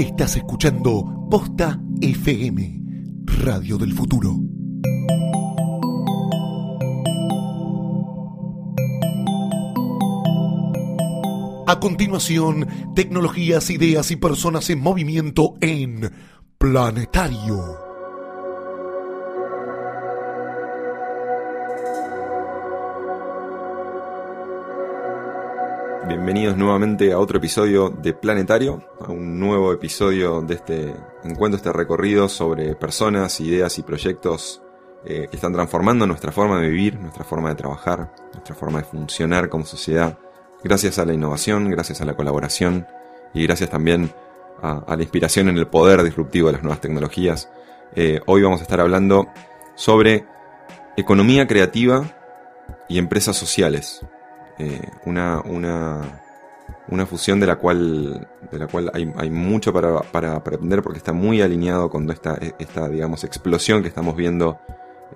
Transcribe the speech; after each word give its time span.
Estás 0.00 0.34
escuchando 0.36 1.26
Posta 1.30 1.78
FM, 2.00 2.80
Radio 3.26 3.76
del 3.76 3.92
Futuro. 3.92 4.34
A 11.66 11.78
continuación, 11.78 12.66
tecnologías, 12.94 13.68
ideas 13.68 14.10
y 14.10 14.16
personas 14.16 14.70
en 14.70 14.80
movimiento 14.80 15.56
en 15.60 16.10
Planetario. 16.56 17.89
Bienvenidos 26.10 26.56
nuevamente 26.56 27.12
a 27.12 27.20
otro 27.20 27.38
episodio 27.38 27.88
de 27.88 28.12
Planetario, 28.12 28.82
a 29.00 29.12
un 29.12 29.38
nuevo 29.38 29.72
episodio 29.72 30.40
de 30.40 30.54
este 30.54 30.92
encuentro, 31.22 31.56
este 31.56 31.72
recorrido 31.72 32.28
sobre 32.28 32.74
personas, 32.74 33.40
ideas 33.40 33.78
y 33.78 33.84
proyectos 33.84 34.60
eh, 35.04 35.28
que 35.30 35.36
están 35.36 35.52
transformando 35.52 36.08
nuestra 36.08 36.32
forma 36.32 36.60
de 36.60 36.68
vivir, 36.68 36.98
nuestra 36.98 37.22
forma 37.22 37.50
de 37.50 37.54
trabajar, 37.54 38.12
nuestra 38.32 38.56
forma 38.56 38.80
de 38.80 38.86
funcionar 38.86 39.48
como 39.48 39.64
sociedad 39.64 40.18
gracias 40.64 40.98
a 40.98 41.04
la 41.04 41.14
innovación, 41.14 41.70
gracias 41.70 42.00
a 42.00 42.04
la 42.04 42.16
colaboración 42.16 42.88
y 43.32 43.44
gracias 43.44 43.70
también 43.70 44.12
a, 44.60 44.96
la 44.96 45.02
inspiración 45.02 45.48
en 45.48 45.58
el 45.58 45.68
poder 45.68 46.02
disruptivo 46.02 46.48
de 46.48 46.54
las 46.54 46.62
nuevas 46.64 46.80
tecnologías. 46.80 47.48
Eh, 47.94 48.20
hoy 48.26 48.42
vamos 48.42 48.58
a 48.58 48.64
estar 48.64 48.80
hablando 48.80 49.28
sobre 49.76 50.26
economía 50.96 51.46
creativa 51.46 52.02
y 52.88 52.98
empresas 52.98 53.36
sociales. 53.36 54.04
Eh, 54.60 54.78
una, 55.06 55.40
una, 55.40 56.20
una, 56.88 57.06
fusión 57.06 57.40
de 57.40 57.46
la 57.46 57.56
cual, 57.56 58.28
de 58.52 58.58
la 58.58 58.66
cual 58.66 58.90
hay, 58.92 59.30
mucho 59.30 59.72
para, 59.72 60.00
para, 60.00 60.36
aprender 60.36 60.82
porque 60.82 60.98
está 60.98 61.14
muy 61.14 61.40
alineado 61.40 61.88
con 61.88 62.10
esta, 62.10 62.38
esta 62.58 62.86
digamos, 62.90 63.24
explosión 63.24 63.80
que 63.80 63.88
estamos 63.88 64.14
viendo 64.16 64.60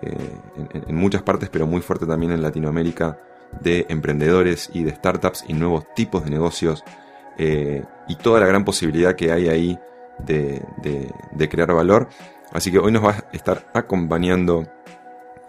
eh, 0.01 0.41
en, 0.87 0.95
muchas 0.95 1.21
partes, 1.21 1.51
pero 1.51 1.67
muy 1.67 1.83
fuerte 1.83 2.07
también 2.07 2.33
en 2.33 2.41
Latinoamérica 2.41 3.19
de 3.61 3.85
emprendedores 3.91 4.71
y 4.73 4.83
de 4.83 4.95
startups 4.95 5.45
y 5.47 5.53
nuevos 5.53 5.85
tipos 5.95 6.25
de 6.25 6.31
negocios 6.31 6.83
eh, 7.37 7.85
y 8.09 8.17
toda 8.17 8.41
la 8.41 8.47
gran 8.47 8.65
posibilidad 8.65 9.15
que 9.15 9.31
hay 9.31 9.49
ahí 9.49 9.79
de, 10.21 11.49
crear 11.51 11.71
valor. 11.75 12.09
Así 12.51 12.73
que 12.73 12.79
hoy 12.79 12.93
nos 12.93 13.05
va 13.05 13.11
a 13.11 13.25
estar 13.33 13.71
acompañando 13.75 14.67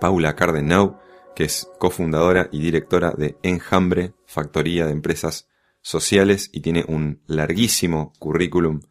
Paula 0.02 0.36
Cardenau, 0.36 0.98
que 1.36 1.46
es 1.46 1.70
cofundadora 1.80 2.50
y 2.52 2.60
directora 2.60 3.12
de 3.12 3.38
Enjambre, 3.44 4.14
factoría 4.26 4.86
de 4.86 4.92
empresas 4.92 5.48
sociales 5.82 6.50
y 6.52 6.62
tiene 6.62 6.84
un 6.88 7.22
larguísimo 7.28 8.14
currículum 8.20 8.82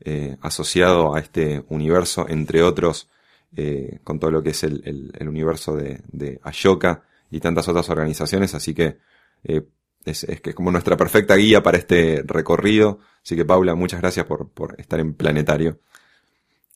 eh, 0.00 0.36
asociado 0.42 1.14
a 1.14 1.20
este 1.20 1.64
universo, 1.68 2.26
entre 2.28 2.62
otros, 2.62 3.08
eh, 3.56 4.00
con 4.04 4.18
todo 4.18 4.30
lo 4.30 4.42
que 4.42 4.50
es 4.50 4.64
el, 4.64 5.12
universo 5.20 5.76
de, 5.76 6.00
de 6.08 6.40
Ashoka 6.42 7.04
y 7.30 7.40
tantas 7.40 7.68
otras 7.68 7.88
organizaciones, 7.88 8.54
así 8.54 8.74
que 8.74 8.98
eh, 9.44 9.62
es, 10.04 10.26
que 10.42 10.50
es 10.50 10.56
como 10.56 10.70
nuestra 10.70 10.96
perfecta 10.96 11.36
guía 11.36 11.62
para 11.62 11.78
este 11.78 12.22
recorrido. 12.26 12.98
Así 13.24 13.36
que 13.36 13.44
Paula, 13.44 13.74
muchas 13.74 14.00
gracias 14.00 14.26
por, 14.26 14.50
por 14.50 14.78
estar 14.80 15.00
en 15.00 15.14
Planetario. 15.14 15.78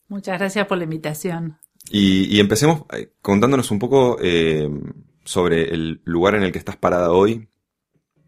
Muchas 0.07 0.39
gracias 0.39 0.65
por 0.67 0.77
la 0.77 0.85
invitación. 0.85 1.57
Y, 1.89 2.39
empecemos 2.39 2.83
eh, 2.93 3.11
contándonos 3.21 3.71
un 3.71 3.79
poco 3.79 4.17
eh, 4.21 4.69
sobre 5.27 5.73
el 5.73 6.01
lugar 6.05 6.35
en 6.35 6.43
el 6.43 6.53
que 6.53 6.57
estás 6.57 6.77
parada 6.77 7.11
hoy 7.11 7.49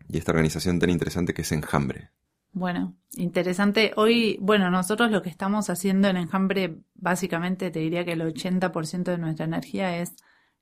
y 0.09 0.17
esta 0.17 0.33
organización 0.33 0.79
tan 0.79 0.89
interesante 0.89 1.33
que 1.33 1.43
es 1.43 1.51
Enjambre. 1.53 2.11
Bueno, 2.51 2.95
interesante. 3.15 3.93
Hoy, 3.95 4.37
bueno, 4.41 4.69
nosotros 4.69 5.09
lo 5.09 5.21
que 5.21 5.29
estamos 5.29 5.69
haciendo 5.69 6.09
en 6.09 6.17
Enjambre, 6.17 6.81
básicamente 6.95 7.71
te 7.71 7.79
diría 7.79 8.03
que 8.03 8.13
el 8.13 8.21
80% 8.21 9.03
de 9.03 9.17
nuestra 9.17 9.45
energía 9.45 9.97
es 9.97 10.15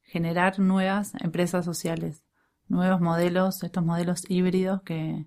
generar 0.03 0.59
nuevas 0.59 1.13
empresas 1.21 1.65
sociales, 1.65 2.23
nuevos 2.67 3.01
modelos, 3.01 3.63
estos 3.63 3.83
modelos 3.83 4.23
híbridos 4.29 4.83
que, 4.83 5.25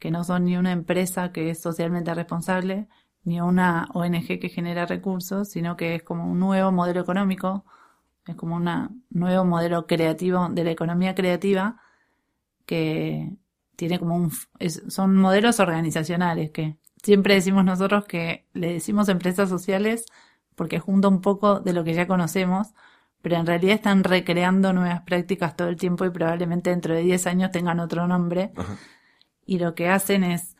que 0.00 0.10
no 0.10 0.24
son 0.24 0.46
ni 0.46 0.56
una 0.56 0.72
empresa 0.72 1.30
que 1.30 1.50
es 1.50 1.60
socialmente 1.60 2.12
responsable, 2.14 2.88
ni 3.22 3.40
una 3.40 3.88
ONG 3.94 4.40
que 4.40 4.48
genera 4.48 4.86
recursos, 4.86 5.50
sino 5.50 5.76
que 5.76 5.94
es 5.94 6.02
como 6.02 6.24
un 6.28 6.40
nuevo 6.40 6.72
modelo 6.72 7.00
económico, 7.00 7.64
es 8.28 8.36
como 8.36 8.56
un 8.56 9.04
nuevo 9.10 9.44
modelo 9.44 9.86
creativo 9.86 10.48
de 10.48 10.64
la 10.64 10.70
economía 10.70 11.14
creativa 11.14 11.80
que 12.66 13.36
tiene 13.76 13.98
como 13.98 14.16
un... 14.16 14.30
son 14.88 15.16
modelos 15.16 15.60
organizacionales 15.60 16.50
que 16.50 16.76
siempre 17.02 17.34
decimos 17.34 17.64
nosotros 17.64 18.04
que 18.04 18.46
le 18.52 18.72
decimos 18.72 19.08
empresas 19.08 19.48
sociales 19.48 20.06
porque 20.54 20.80
junta 20.80 21.08
un 21.08 21.20
poco 21.22 21.60
de 21.60 21.72
lo 21.72 21.84
que 21.84 21.94
ya 21.94 22.06
conocemos, 22.06 22.74
pero 23.22 23.36
en 23.36 23.46
realidad 23.46 23.76
están 23.76 24.04
recreando 24.04 24.72
nuevas 24.72 25.02
prácticas 25.02 25.56
todo 25.56 25.68
el 25.68 25.76
tiempo 25.76 26.04
y 26.04 26.10
probablemente 26.10 26.70
dentro 26.70 26.94
de 26.94 27.02
10 27.02 27.26
años 27.28 27.50
tengan 27.52 27.80
otro 27.80 28.06
nombre. 28.08 28.52
Y 29.46 29.58
lo 29.60 29.74
que 29.74 29.88
hacen 29.88 30.24
es, 30.24 30.56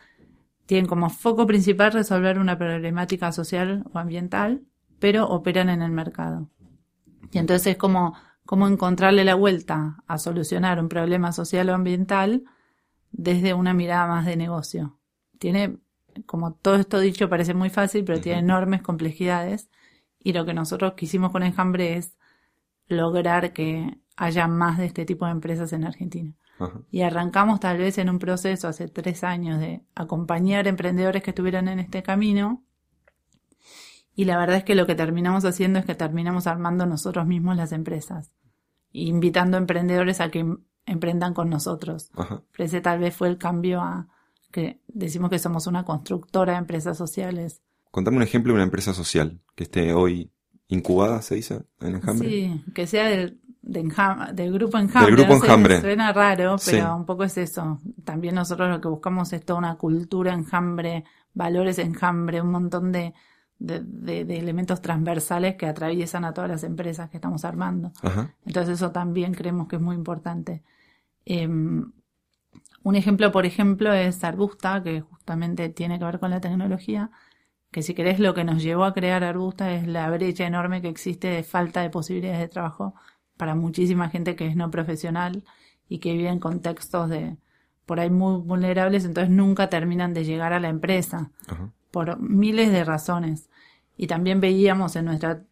tienen 0.66 0.86
como 0.86 1.10
foco 1.10 1.46
principal 1.46 1.92
resolver 1.92 2.38
una 2.38 2.56
problemática 2.56 3.32
social 3.32 3.84
o 3.92 3.98
ambiental, 3.98 4.62
pero 4.98 5.28
operan 5.28 5.68
en 5.68 5.82
el 5.82 5.90
mercado. 5.90 6.48
Y 7.30 7.38
entonces 7.38 7.66
es 7.68 7.76
como, 7.76 8.14
como 8.44 8.66
encontrarle 8.66 9.24
la 9.24 9.34
vuelta 9.34 10.02
a 10.06 10.18
solucionar 10.18 10.80
un 10.80 10.88
problema 10.88 11.32
social 11.32 11.68
o 11.70 11.74
ambiental 11.74 12.44
desde 13.10 13.54
una 13.54 13.74
mirada 13.74 14.06
más 14.06 14.26
de 14.26 14.36
negocio. 14.36 14.98
Tiene, 15.38 15.78
como 16.26 16.54
todo 16.54 16.76
esto 16.76 17.00
dicho, 17.00 17.28
parece 17.28 17.54
muy 17.54 17.70
fácil, 17.70 18.04
pero 18.04 18.20
tiene 18.20 18.40
enormes 18.40 18.82
complejidades. 18.82 19.70
Y 20.18 20.32
lo 20.32 20.44
que 20.44 20.54
nosotros 20.54 20.94
quisimos 20.94 21.30
con 21.30 21.42
Enjambre 21.42 21.96
es 21.96 22.16
lograr 22.88 23.52
que 23.52 23.98
haya 24.16 24.48
más 24.48 24.78
de 24.78 24.86
este 24.86 25.04
tipo 25.04 25.26
de 25.26 25.32
empresas 25.32 25.72
en 25.72 25.84
Argentina. 25.84 26.34
Y 26.90 27.02
arrancamos 27.02 27.60
tal 27.60 27.78
vez 27.78 27.98
en 27.98 28.10
un 28.10 28.18
proceso 28.18 28.66
hace 28.66 28.88
tres 28.88 29.22
años 29.22 29.60
de 29.60 29.84
acompañar 29.94 30.66
emprendedores 30.66 31.22
que 31.22 31.30
estuvieran 31.30 31.68
en 31.68 31.78
este 31.78 32.02
camino. 32.02 32.64
Y 34.18 34.24
la 34.24 34.36
verdad 34.36 34.56
es 34.56 34.64
que 34.64 34.74
lo 34.74 34.84
que 34.84 34.96
terminamos 34.96 35.44
haciendo 35.44 35.78
es 35.78 35.84
que 35.84 35.94
terminamos 35.94 36.48
armando 36.48 36.86
nosotros 36.86 37.24
mismos 37.24 37.56
las 37.56 37.70
empresas, 37.70 38.32
invitando 38.90 39.56
emprendedores 39.56 40.20
a 40.20 40.28
que 40.28 40.40
em, 40.40 40.58
emprendan 40.86 41.34
con 41.34 41.48
nosotros. 41.48 42.10
Pero 42.16 42.42
ese 42.58 42.80
tal 42.80 42.98
vez 42.98 43.14
fue 43.14 43.28
el 43.28 43.38
cambio 43.38 43.80
a 43.80 44.08
que 44.50 44.80
decimos 44.88 45.30
que 45.30 45.38
somos 45.38 45.68
una 45.68 45.84
constructora 45.84 46.54
de 46.54 46.58
empresas 46.58 46.98
sociales. 46.98 47.62
Contame 47.92 48.16
un 48.16 48.24
ejemplo 48.24 48.52
de 48.52 48.56
una 48.56 48.64
empresa 48.64 48.92
social 48.92 49.38
que 49.54 49.62
esté 49.62 49.92
hoy 49.94 50.32
incubada, 50.66 51.22
se 51.22 51.36
dice, 51.36 51.62
en 51.80 51.94
Enjambre. 51.94 52.28
Sí, 52.28 52.64
que 52.74 52.88
sea 52.88 53.06
del, 53.06 53.40
del 53.62 54.52
grupo 54.52 54.78
Enjambre. 54.78 55.14
Del 55.14 55.26
grupo 55.26 55.44
Enjambre. 55.44 55.80
suena 55.80 56.12
raro, 56.12 56.56
pero 56.66 56.96
un 56.96 57.06
poco 57.06 57.22
es 57.22 57.38
eso. 57.38 57.78
También 58.02 58.34
nosotros 58.34 58.68
lo 58.68 58.80
que 58.80 58.88
buscamos 58.88 59.32
es 59.32 59.44
toda 59.44 59.60
una 59.60 59.76
cultura 59.76 60.32
Enjambre, 60.32 61.04
valores 61.34 61.78
Enjambre, 61.78 62.40
un 62.40 62.50
montón 62.50 62.90
de, 62.90 63.14
de, 63.58 63.80
de, 63.80 64.38
elementos 64.38 64.80
transversales 64.80 65.56
que 65.56 65.66
atraviesan 65.66 66.24
a 66.24 66.32
todas 66.32 66.48
las 66.48 66.64
empresas 66.64 67.10
que 67.10 67.16
estamos 67.16 67.44
armando. 67.44 67.92
Entonces 68.46 68.74
eso 68.74 68.92
también 68.92 69.34
creemos 69.34 69.68
que 69.68 69.76
es 69.76 69.82
muy 69.82 69.96
importante. 69.96 70.62
Em, 71.24 71.92
un 72.82 72.94
ejemplo, 72.94 73.32
por 73.32 73.46
ejemplo, 73.46 73.92
es 73.92 74.22
Arbusta, 74.22 74.82
que 74.82 75.00
justamente 75.00 75.68
tiene 75.68 75.98
que 75.98 76.04
ver 76.04 76.20
con 76.20 76.30
la 76.30 76.40
tecnología 76.40 77.10
que 77.70 77.82
si 77.82 77.94
querés 77.94 78.18
lo 78.18 78.34
que 78.34 78.44
nos 78.44 78.62
llevó 78.62 78.84
a 78.84 78.94
crear 78.94 79.24
Arbusta 79.24 79.72
es 79.72 79.86
la 79.86 80.10
brecha 80.10 80.46
enorme 80.46 80.80
que 80.80 80.88
existe 80.88 81.28
de 81.28 81.42
falta 81.42 81.82
de 81.82 81.90
posibilidades 81.90 82.40
de 82.40 82.48
trabajo 82.48 82.94
para 83.36 83.54
muchísima 83.54 84.08
gente 84.08 84.36
que 84.36 84.46
es 84.46 84.56
no 84.56 84.70
profesional 84.70 85.44
y 85.88 85.98
que 85.98 86.12
vive 86.12 86.28
en 86.28 86.40
contextos 86.40 87.10
de 87.10 87.36
por 87.86 88.00
ahí 88.00 88.10
muy 88.10 88.40
vulnerables, 88.40 89.04
entonces 89.04 89.30
nunca 89.30 89.70
terminan 89.70 90.12
de 90.12 90.24
llegar 90.24 90.52
a 90.52 90.60
la 90.60 90.68
empresa 90.68 91.30
por 91.90 92.20
miles 92.20 92.70
de 92.72 92.84
razones. 92.84 93.48
Y 93.96 94.06
también 94.06 94.40
veíamos 94.40 94.96
en 94.96 95.06
nuestra 95.06 95.42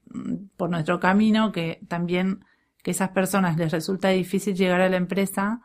por 0.56 0.70
nuestro 0.70 1.00
camino 1.00 1.52
que 1.52 1.80
también 1.88 2.44
que 2.82 2.92
esas 2.92 3.10
personas 3.10 3.56
les 3.56 3.72
resulta 3.72 4.10
difícil 4.10 4.54
llegar 4.54 4.80
a 4.80 4.88
la 4.88 4.96
empresa 4.96 5.60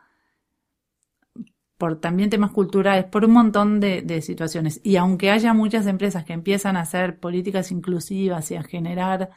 por 1.78 2.00
también 2.00 2.30
temas 2.30 2.52
culturales, 2.52 3.06
por 3.06 3.24
un 3.24 3.32
montón 3.32 3.80
de, 3.80 4.22
situaciones. 4.22 4.80
Y 4.84 4.96
aunque 4.96 5.30
haya 5.30 5.52
muchas 5.52 5.86
empresas 5.88 6.24
que 6.24 6.32
empiezan 6.32 6.76
a 6.76 6.82
hacer 6.82 7.18
políticas 7.18 7.72
inclusivas 7.72 8.50
y 8.52 8.56
a 8.56 8.62
generar, 8.62 9.30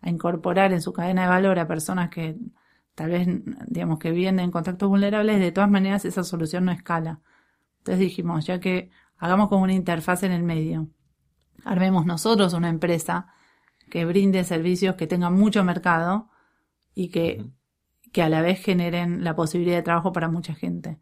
a 0.00 0.10
incorporar 0.10 0.72
en 0.72 0.82
su 0.82 0.92
cadena 0.92 1.22
de 1.22 1.28
valor 1.28 1.60
a 1.60 1.68
personas 1.68 2.10
que 2.10 2.36
tal 2.96 3.10
vez, 3.10 3.28
digamos, 3.68 3.98
que 4.00 4.10
vienen 4.10 4.46
en 4.46 4.50
contactos 4.50 4.88
vulnerables, 4.88 5.38
de 5.38 5.52
todas 5.52 5.70
maneras 5.70 6.04
esa 6.04 6.24
solución 6.24 6.64
no 6.64 6.72
escala. 6.72 7.20
Entonces 7.78 8.00
dijimos, 8.00 8.46
ya 8.46 8.58
que 8.58 8.90
hagamos 9.18 9.48
como 9.48 9.64
una 9.64 9.72
interfaz 9.72 10.22
en 10.22 10.32
el 10.32 10.42
medio, 10.42 10.88
armemos 11.64 12.06
nosotros 12.06 12.52
una 12.52 12.68
empresa 12.68 13.28
que 13.90 14.04
brinde 14.04 14.44
servicios 14.44 14.96
que 14.96 15.06
tengan 15.06 15.34
mucho 15.34 15.64
mercado 15.64 16.28
y 16.94 17.08
que, 17.08 17.44
que 18.12 18.22
a 18.22 18.28
la 18.28 18.42
vez 18.42 18.62
generen 18.62 19.24
la 19.24 19.36
posibilidad 19.36 19.76
de 19.76 19.82
trabajo 19.82 20.12
para 20.12 20.28
mucha 20.28 20.54
gente. 20.54 20.98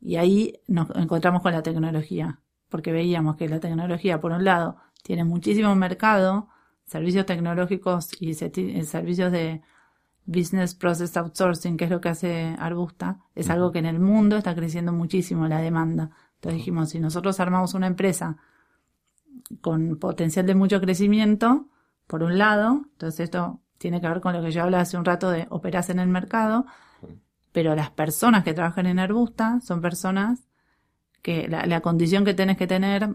Y 0.00 0.16
ahí 0.16 0.60
nos 0.68 0.88
encontramos 0.96 1.42
con 1.42 1.52
la 1.52 1.62
tecnología, 1.62 2.40
porque 2.68 2.92
veíamos 2.92 3.36
que 3.36 3.48
la 3.48 3.60
tecnología, 3.60 4.20
por 4.20 4.32
un 4.32 4.44
lado, 4.44 4.76
tiene 5.02 5.24
muchísimo 5.24 5.74
mercado, 5.74 6.48
servicios 6.84 7.26
tecnológicos 7.26 8.10
y 8.20 8.34
servicios 8.34 9.32
de 9.32 9.62
Business 10.26 10.74
Process 10.74 11.16
Outsourcing, 11.16 11.76
que 11.76 11.84
es 11.84 11.90
lo 11.90 12.00
que 12.00 12.08
hace 12.08 12.54
Arbusta, 12.58 13.20
es 13.34 13.50
algo 13.50 13.72
que 13.72 13.78
en 13.78 13.86
el 13.86 13.98
mundo 13.98 14.36
está 14.36 14.54
creciendo 14.54 14.92
muchísimo 14.92 15.48
la 15.48 15.60
demanda. 15.60 16.10
Entonces 16.44 16.58
dijimos, 16.58 16.90
si 16.90 17.00
nosotros 17.00 17.40
armamos 17.40 17.72
una 17.72 17.86
empresa 17.86 18.36
con 19.62 19.96
potencial 19.98 20.44
de 20.44 20.54
mucho 20.54 20.78
crecimiento, 20.78 21.68
por 22.06 22.22
un 22.22 22.36
lado, 22.36 22.82
entonces 22.92 23.20
esto 23.20 23.62
tiene 23.78 23.98
que 23.98 24.08
ver 24.08 24.20
con 24.20 24.34
lo 24.34 24.42
que 24.42 24.50
yo 24.50 24.62
hablaba 24.62 24.82
hace 24.82 24.98
un 24.98 25.06
rato 25.06 25.30
de 25.30 25.46
operarse 25.48 25.92
en 25.92 26.00
el 26.00 26.08
mercado, 26.08 26.66
pero 27.52 27.74
las 27.74 27.90
personas 27.92 28.44
que 28.44 28.52
trabajan 28.52 28.84
en 28.84 28.98
Arbusta 28.98 29.58
son 29.62 29.80
personas 29.80 30.46
que 31.22 31.48
la, 31.48 31.80
condición 31.80 32.26
que 32.26 32.34
tenés 32.34 32.58
que 32.58 32.66
tener, 32.66 33.08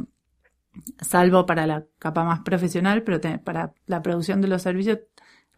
salvo 1.00 1.46
para 1.46 1.68
la 1.68 1.86
capa 2.00 2.24
más 2.24 2.40
profesional, 2.40 3.04
pero 3.04 3.22
para 3.44 3.76
la 3.86 4.02
producción 4.02 4.42
de 4.42 4.48
los 4.48 4.64
servicios, 4.64 5.02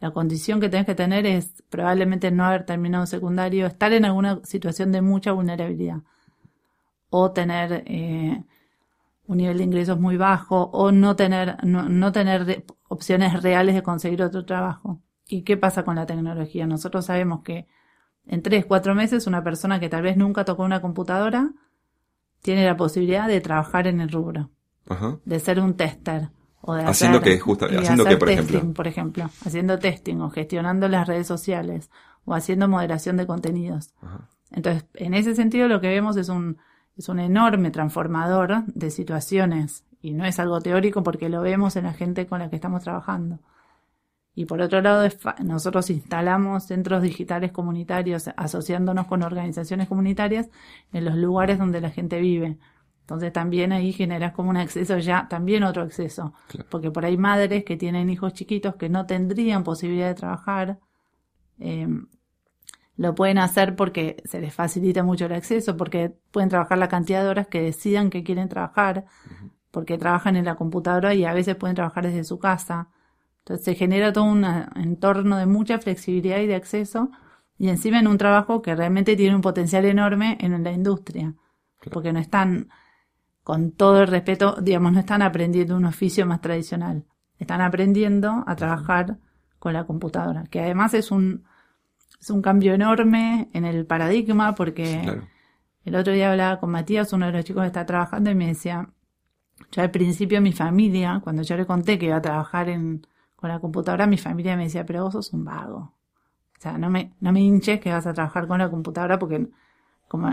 la 0.01 0.11
condición 0.11 0.59
que 0.59 0.67
tenés 0.67 0.87
que 0.87 0.95
tener 0.95 1.25
es 1.25 1.63
probablemente 1.69 2.31
no 2.31 2.43
haber 2.43 2.65
terminado 2.65 3.05
secundario, 3.05 3.65
estar 3.65 3.93
en 3.93 4.03
alguna 4.03 4.41
situación 4.43 4.91
de 4.91 5.01
mucha 5.01 5.31
vulnerabilidad 5.31 6.01
o 7.11 7.31
tener 7.31 7.83
eh, 7.85 8.41
un 9.27 9.37
nivel 9.37 9.57
de 9.59 9.63
ingresos 9.65 9.99
muy 9.99 10.17
bajo 10.17 10.63
o 10.71 10.91
no 10.91 11.15
tener, 11.15 11.57
no, 11.63 12.11
tener 12.11 12.65
opciones 12.87 13.43
reales 13.43 13.75
de 13.75 13.83
conseguir 13.83 14.23
otro 14.23 14.45
trabajo. 14.45 15.01
¿Y 15.27 15.43
qué 15.43 15.57
pasa 15.57 15.83
con 15.83 15.97
la 15.97 16.05
tecnología? 16.05 16.65
Nosotros 16.65 17.05
sabemos 17.05 17.43
que 17.43 17.67
en 18.25 18.41
tres, 18.41 18.65
cuatro 18.65 18.95
meses 18.95 19.27
una 19.27 19.43
persona 19.43 19.79
que 19.79 19.89
tal 19.89 20.03
vez 20.03 20.15
nunca 20.15 20.45
tocó 20.45 20.63
una 20.63 20.81
computadora 20.81 21.51
tiene 22.41 22.65
la 22.65 22.77
posibilidad 22.77 23.27
de 23.27 23.41
trabajar 23.41 23.87
en 23.87 23.99
el 23.99 24.09
rubro, 24.09 24.49
de 25.25 25.39
ser 25.39 25.59
un 25.59 25.75
tester. 25.75 26.29
O 26.61 26.75
de 26.75 26.83
haciendo 26.83 27.19
que 27.21 27.39
justo, 27.39 27.65
haciendo 27.65 28.05
que 28.05 28.17
por 28.17 28.27
testing, 28.27 28.55
ejemplo 28.55 28.73
por 28.75 28.87
ejemplo 28.87 29.29
haciendo 29.43 29.79
testing 29.79 30.17
o 30.17 30.29
gestionando 30.29 30.87
las 30.87 31.07
redes 31.07 31.25
sociales 31.25 31.89
o 32.23 32.35
haciendo 32.35 32.67
moderación 32.67 33.17
de 33.17 33.25
contenidos 33.25 33.95
entonces 34.51 34.85
en 34.93 35.15
ese 35.15 35.33
sentido 35.33 35.67
lo 35.67 35.81
que 35.81 35.87
vemos 35.87 36.17
es 36.17 36.29
un 36.29 36.59
es 36.97 37.09
un 37.09 37.19
enorme 37.19 37.71
transformador 37.71 38.65
de 38.67 38.91
situaciones 38.91 39.85
y 40.01 40.13
no 40.13 40.25
es 40.25 40.39
algo 40.39 40.61
teórico 40.61 41.03
porque 41.03 41.29
lo 41.29 41.41
vemos 41.41 41.75
en 41.75 41.85
la 41.85 41.93
gente 41.93 42.27
con 42.27 42.39
la 42.39 42.49
que 42.49 42.55
estamos 42.55 42.83
trabajando. 42.83 43.39
Y 44.33 44.45
por 44.45 44.61
otro 44.61 44.81
lado, 44.81 45.07
nosotros 45.43 45.89
instalamos 45.89 46.65
centros 46.65 47.03
digitales 47.03 47.51
comunitarios 47.51 48.29
asociándonos 48.37 49.07
con 49.07 49.23
organizaciones 49.23 49.89
comunitarias 49.89 50.49
en 50.93 51.05
los 51.05 51.15
lugares 51.15 51.59
donde 51.59 51.81
la 51.81 51.89
gente 51.89 52.19
vive. 52.19 52.57
Entonces 53.01 53.33
también 53.33 53.73
ahí 53.73 53.91
generas 53.91 54.31
como 54.31 54.49
un 54.49 54.57
acceso 54.57 54.97
ya, 54.99 55.27
también 55.27 55.63
otro 55.63 55.83
acceso. 55.83 56.33
Porque 56.69 56.91
por 56.91 57.03
ahí 57.03 57.17
madres 57.17 57.65
que 57.65 57.75
tienen 57.75 58.09
hijos 58.09 58.33
chiquitos 58.33 58.75
que 58.75 58.87
no 58.87 59.05
tendrían 59.05 59.65
posibilidad 59.65 60.07
de 60.07 60.15
trabajar, 60.15 60.79
eh, 61.59 61.87
lo 63.01 63.15
pueden 63.15 63.39
hacer 63.39 63.75
porque 63.75 64.21
se 64.25 64.39
les 64.39 64.53
facilita 64.53 65.01
mucho 65.01 65.25
el 65.25 65.33
acceso, 65.33 65.75
porque 65.75 66.15
pueden 66.29 66.49
trabajar 66.49 66.77
la 66.77 66.87
cantidad 66.87 67.23
de 67.23 67.29
horas 67.29 67.47
que 67.47 67.59
decidan 67.59 68.11
que 68.11 68.23
quieren 68.23 68.47
trabajar, 68.47 69.05
porque 69.71 69.97
trabajan 69.97 70.35
en 70.35 70.45
la 70.45 70.53
computadora 70.53 71.15
y 71.15 71.25
a 71.25 71.33
veces 71.33 71.55
pueden 71.55 71.75
trabajar 71.75 72.05
desde 72.05 72.23
su 72.23 72.37
casa. 72.37 72.89
Entonces 73.39 73.65
se 73.65 73.73
genera 73.73 74.13
todo 74.13 74.25
un 74.25 74.45
entorno 74.75 75.37
de 75.37 75.47
mucha 75.47 75.79
flexibilidad 75.79 76.37
y 76.41 76.45
de 76.45 76.53
acceso 76.53 77.09
y 77.57 77.69
encima 77.69 77.97
en 77.97 78.07
un 78.07 78.19
trabajo 78.19 78.61
que 78.61 78.75
realmente 78.75 79.15
tiene 79.15 79.35
un 79.35 79.41
potencial 79.41 79.85
enorme 79.85 80.37
en 80.39 80.63
la 80.63 80.71
industria, 80.71 81.33
porque 81.91 82.13
no 82.13 82.19
están, 82.19 82.69
con 83.41 83.71
todo 83.71 84.01
el 84.01 84.09
respeto, 84.09 84.57
digamos, 84.61 84.93
no 84.93 84.99
están 84.99 85.23
aprendiendo 85.23 85.75
un 85.75 85.85
oficio 85.85 86.27
más 86.27 86.39
tradicional, 86.39 87.05
están 87.39 87.61
aprendiendo 87.61 88.43
a 88.45 88.55
trabajar 88.55 89.17
con 89.57 89.73
la 89.73 89.85
computadora, 89.85 90.43
que 90.51 90.59
además 90.59 90.93
es 90.93 91.09
un, 91.09 91.45
es 92.21 92.29
un 92.29 92.41
cambio 92.41 92.75
enorme 92.75 93.49
en 93.51 93.65
el 93.65 93.85
paradigma 93.87 94.53
porque 94.53 95.21
el 95.83 95.95
otro 95.95 96.13
día 96.13 96.31
hablaba 96.31 96.59
con 96.59 96.69
Matías, 96.69 97.11
uno 97.13 97.25
de 97.25 97.31
los 97.31 97.43
chicos 97.43 97.63
que 97.63 97.67
está 97.67 97.85
trabajando, 97.87 98.29
y 98.29 98.35
me 98.35 98.47
decía, 98.47 98.87
yo 99.71 99.81
al 99.81 99.89
principio 99.89 100.39
mi 100.39 100.53
familia, 100.53 101.19
cuando 101.23 101.41
yo 101.41 101.57
le 101.57 101.65
conté 101.65 101.97
que 101.97 102.05
iba 102.05 102.17
a 102.17 102.21
trabajar 102.21 102.69
en, 102.69 103.07
con 103.35 103.49
la 103.49 103.59
computadora, 103.59 104.05
mi 104.05 104.17
familia 104.17 104.55
me 104.55 104.65
decía, 104.65 104.85
pero 104.85 105.03
vos 105.03 105.13
sos 105.13 105.33
un 105.33 105.45
vago. 105.45 105.95
O 106.57 106.61
sea, 106.61 106.77
no 106.77 106.91
me, 106.91 107.13
no 107.21 107.31
me 107.31 107.41
hinches 107.41 107.79
que 107.79 107.91
vas 107.91 108.05
a 108.05 108.13
trabajar 108.13 108.47
con 108.47 108.59
la 108.59 108.69
computadora 108.69 109.17
porque 109.17 109.47
como... 110.07 110.29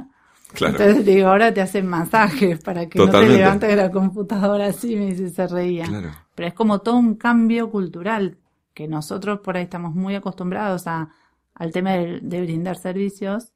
Entonces 0.53 1.05
le 1.05 1.15
digo, 1.15 1.29
ahora 1.29 1.53
te 1.53 1.61
hacen 1.61 1.87
masajes 1.87 2.63
para 2.63 2.87
que 2.87 2.99
no 2.99 3.11
te 3.11 3.29
levantes 3.29 3.69
de 3.69 3.77
la 3.77 3.91
computadora 3.91 4.67
así, 4.67 4.97
me 4.97 5.07
dice, 5.07 5.29
se 5.29 5.47
reía. 5.47 5.87
Pero 6.35 6.49
es 6.49 6.55
como 6.55 6.81
todo 6.81 6.97
un 6.97 7.17
cambio 7.17 7.71
cultural 7.71 8.39
que 8.73 8.89
nosotros 8.89 9.41
por 9.41 9.57
ahí 9.57 9.65
estamos 9.65 9.95
muy 9.95 10.15
acostumbrados 10.15 10.87
a 10.87 11.11
al 11.59 11.73
tema 11.73 11.93
de, 11.93 12.21
brindar 12.21 12.77
servicios 12.77 13.53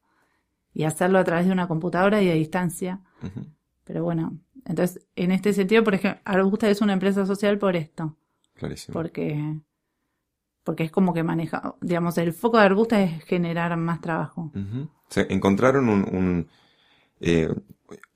y 0.74 0.84
hacerlo 0.84 1.18
a 1.18 1.24
través 1.24 1.46
de 1.46 1.52
una 1.52 1.68
computadora 1.68 2.20
y 2.20 2.30
a 2.30 2.34
distancia. 2.34 3.00
Pero 3.84 4.04
bueno, 4.04 4.38
entonces, 4.64 5.06
en 5.16 5.32
este 5.32 5.52
sentido, 5.52 5.84
por 5.84 5.94
ejemplo, 5.94 6.20
Arbusta 6.24 6.68
es 6.68 6.80
una 6.80 6.92
empresa 6.92 7.24
social 7.26 7.58
por 7.58 7.76
esto. 7.76 8.16
Clarísimo. 8.54 8.92
Porque, 8.92 9.60
porque 10.64 10.84
es 10.84 10.90
como 10.90 11.14
que 11.14 11.22
maneja, 11.22 11.74
digamos, 11.80 12.18
el 12.18 12.32
foco 12.32 12.58
de 12.58 12.64
Arbusta 12.64 13.00
es 13.02 13.24
generar 13.24 13.76
más 13.76 14.00
trabajo. 14.00 14.52
o 14.54 14.88
sea, 15.08 15.26
encontraron 15.28 15.88
un, 15.88 16.02
un, 16.12 16.48
eh, 17.20 17.48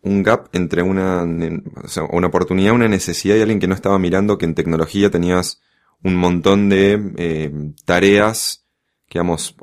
un 0.03 0.23
gap 0.23 0.49
entre 0.53 0.83
una, 0.83 1.25
o 1.83 1.89
sea, 1.89 2.05
una 2.05 2.27
oportunidad, 2.27 2.75
una 2.75 2.89
necesidad 2.89 3.37
y 3.37 3.41
alguien 3.41 3.61
que 3.61 3.69
no 3.69 3.75
estaba 3.75 3.99
mirando 3.99 4.39
que 4.39 4.47
en 4.47 4.55
tecnología 4.55 5.11
tenías 5.11 5.63
un 6.03 6.17
montón 6.17 6.69
de 6.69 7.13
eh, 7.17 7.73
tareas 7.85 8.66
digamos, 9.11 9.57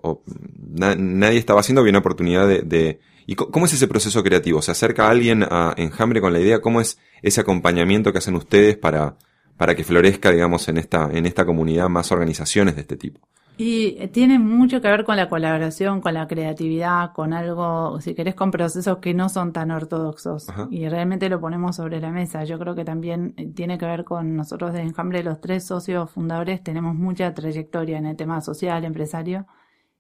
nadie 0.98 1.38
estaba 1.38 1.60
haciendo, 1.60 1.82
había 1.82 1.92
una 1.92 2.00
oportunidad 2.00 2.48
de, 2.48 3.00
¿Y 3.26 3.36
cómo 3.36 3.66
es 3.66 3.74
ese 3.74 3.88
proceso 3.88 4.22
creativo? 4.22 4.62
¿Se 4.62 4.72
acerca 4.72 5.10
alguien 5.10 5.44
a 5.44 5.74
Enjambre 5.78 6.20
con 6.20 6.34
la 6.34 6.40
idea? 6.40 6.60
¿Cómo 6.60 6.82
es 6.82 6.98
ese 7.22 7.40
acompañamiento 7.42 8.12
que 8.12 8.18
hacen 8.18 8.36
ustedes 8.36 8.78
para, 8.78 9.16
para 9.56 9.76
que 9.76 9.86
florezca, 9.86 10.32
digamos, 10.32 10.68
en 10.68 10.78
esta, 10.78 11.10
en 11.12 11.26
esta 11.26 11.46
comunidad 11.46 11.88
más 11.88 12.12
organizaciones 12.12 12.76
de 12.76 12.82
este 12.82 12.98
tipo? 12.98 13.22
Y 13.56 14.08
tiene 14.08 14.40
mucho 14.40 14.82
que 14.82 14.88
ver 14.88 15.04
con 15.04 15.16
la 15.16 15.30
colaboración, 15.30 16.02
con 16.02 16.16
la 16.16 16.28
creatividad, 16.28 17.14
con 17.14 17.34
algo, 17.34 18.00
si 18.02 18.16
querés, 18.16 18.34
con 18.34 18.50
procesos 18.50 18.98
que 18.98 19.14
no 19.14 19.30
son 19.30 19.54
tan 19.54 19.70
ortodoxos. 19.70 20.48
Y 20.72 20.90
realmente 20.90 21.30
lo 21.30 21.40
ponemos 21.40 21.76
sobre 21.76 22.00
la 22.00 22.10
mesa. 22.10 22.44
Yo 22.46 22.58
creo 22.58 22.74
que 22.74 22.84
también 22.84 23.36
eh, 23.38 23.48
tiene 23.54 23.78
que 23.78 23.86
ver 23.86 24.06
con 24.06 24.36
nosotros 24.36 24.74
de 24.74 24.82
Enjambre, 24.82 25.24
los 25.24 25.40
tres 25.40 25.66
socios 25.66 26.10
fundadores, 26.10 26.64
tenemos 26.64 26.96
mucha 26.96 27.34
trayectoria 27.34 28.00
en 28.00 28.08
el 28.08 28.16
tema 28.16 28.42
social, 28.42 28.86
empresario, 28.86 29.46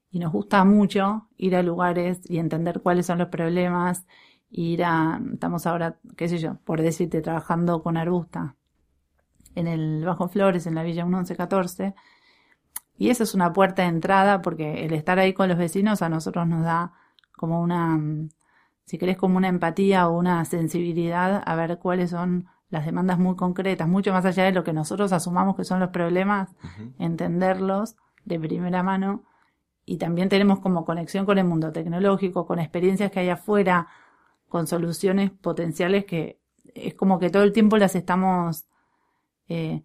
y 0.10 0.20
nos 0.20 0.32
gusta 0.32 0.63
mucho 0.66 1.27
ir 1.38 1.56
a 1.56 1.63
lugares 1.63 2.22
y 2.30 2.38
entender 2.39 2.82
cuáles 2.82 3.06
son 3.06 3.20
los 3.20 3.30
problemas, 3.30 4.08
ir 4.50 4.84
a, 4.84 5.22
estamos 5.32 5.68
ahora, 5.68 6.00
qué 6.18 6.27
sé 6.27 6.39
yo, 6.39 6.58
por 6.66 6.82
decirte, 6.82 7.22
trabajando 7.22 7.84
con 7.84 7.98
Arbusta 7.98 8.56
en 9.56 9.68
el 9.68 10.04
Bajo 10.06 10.27
Flores, 10.27 10.68
en 10.68 10.75
la 10.75 10.84
Villa 10.84 11.06
1114, 11.06 11.96
y 12.98 13.10
esa 13.10 13.24
es 13.24 13.34
una 13.34 13.54
puerta 13.54 13.84
de 13.84 13.90
entrada 13.90 14.42
porque 14.42 14.86
el 14.86 14.94
estar 14.94 15.20
ahí 15.20 15.34
con 15.34 15.50
los 15.50 15.58
vecinos 15.58 16.02
a 16.02 16.10
nosotros 16.10 16.48
nos 16.48 16.64
da 16.64 16.94
como 17.36 17.62
una, 17.62 18.00
si 18.86 18.98
querés, 18.98 19.18
como 19.18 19.38
una 19.38 19.48
empatía 19.48 20.08
o 20.08 20.18
una 20.18 20.44
sensibilidad 20.46 21.42
a 21.46 21.56
ver 21.56 21.80
cuáles 21.80 22.12
son 22.12 22.48
las 22.70 22.86
demandas 22.86 23.20
muy 23.20 23.36
concretas, 23.36 23.88
mucho 23.88 24.12
más 24.12 24.26
allá 24.26 24.46
de 24.46 24.52
lo 24.52 24.64
que 24.64 24.74
nosotros 24.74 25.12
asumamos 25.14 25.56
que 25.56 25.64
son 25.64 25.80
los 25.80 25.90
problemas, 25.90 26.56
entenderlos 26.98 27.96
de 28.26 28.40
primera 28.40 28.82
mano. 28.82 29.24
Y 29.86 29.98
también 29.98 30.30
tenemos 30.30 30.60
como 30.60 30.86
conexión 30.86 31.26
con 31.26 31.38
el 31.38 31.44
mundo 31.46 31.72
tecnológico, 31.72 32.48
con 32.48 32.60
experiencias 32.60 33.12
que 33.12 33.20
hay 33.20 33.30
afuera, 33.30 33.88
con 34.48 34.66
soluciones 34.66 35.30
potenciales 35.30 36.06
que 36.06 36.40
es 36.74 36.94
como 36.96 37.20
que 37.20 37.30
todo 37.30 37.44
el 37.44 37.52
tiempo 37.52 37.78
las 37.78 37.96
estamos 37.96 38.66
eh, 39.50 39.84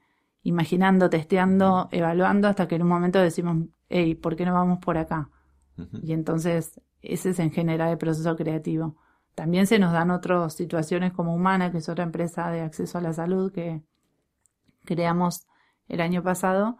imaginando, 0.48 1.10
testeando, 1.10 1.88
evaluando, 1.92 2.48
hasta 2.48 2.66
que 2.66 2.76
en 2.76 2.82
un 2.82 2.88
momento 2.88 3.18
decimos, 3.20 3.68
hey, 3.90 4.14
¿por 4.14 4.34
qué 4.34 4.46
no 4.46 4.54
vamos 4.54 4.78
por 4.78 4.96
acá? 4.96 5.30
Y 6.02 6.12
entonces 6.12 6.80
ese 7.02 7.30
es 7.30 7.38
en 7.38 7.52
general 7.52 7.90
el 7.90 7.98
proceso 7.98 8.34
creativo. 8.34 8.96
También 9.34 9.66
se 9.66 9.78
nos 9.78 9.92
dan 9.92 10.10
otras 10.10 10.54
situaciones 10.54 11.12
como 11.12 11.34
Humana, 11.34 11.70
que 11.70 11.78
es 11.78 11.88
otra 11.88 12.02
empresa 12.02 12.50
de 12.50 12.62
acceso 12.62 12.98
a 12.98 13.00
la 13.00 13.12
salud 13.12 13.52
que 13.52 13.82
creamos 14.84 15.46
el 15.86 16.00
año 16.00 16.22
pasado, 16.22 16.78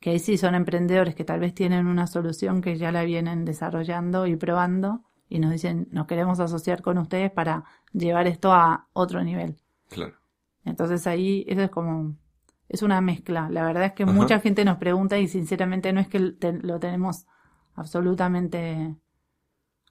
que 0.00 0.10
ahí 0.10 0.18
sí 0.20 0.38
son 0.38 0.54
emprendedores 0.54 1.14
que 1.14 1.24
tal 1.24 1.40
vez 1.40 1.52
tienen 1.54 1.86
una 1.86 2.06
solución 2.06 2.62
que 2.62 2.78
ya 2.78 2.92
la 2.92 3.02
vienen 3.02 3.44
desarrollando 3.44 4.26
y 4.26 4.36
probando 4.36 5.02
y 5.28 5.40
nos 5.40 5.50
dicen, 5.50 5.88
nos 5.90 6.06
queremos 6.06 6.40
asociar 6.40 6.80
con 6.82 6.96
ustedes 6.98 7.30
para 7.30 7.64
llevar 7.92 8.28
esto 8.28 8.52
a 8.52 8.88
otro 8.92 9.22
nivel. 9.22 9.56
Claro. 9.88 10.14
Entonces 10.64 11.06
ahí 11.06 11.44
eso 11.48 11.62
es 11.62 11.70
como 11.70 12.16
es 12.68 12.82
una 12.82 13.00
mezcla. 13.00 13.48
La 13.50 13.64
verdad 13.64 13.84
es 13.84 13.92
que 13.92 14.04
mucha 14.04 14.40
gente 14.40 14.64
nos 14.64 14.76
pregunta 14.78 15.18
y 15.18 15.28
sinceramente 15.28 15.92
no 15.92 16.00
es 16.00 16.08
que 16.08 16.18
lo 16.18 16.78
tenemos 16.78 17.26
absolutamente 17.74 18.94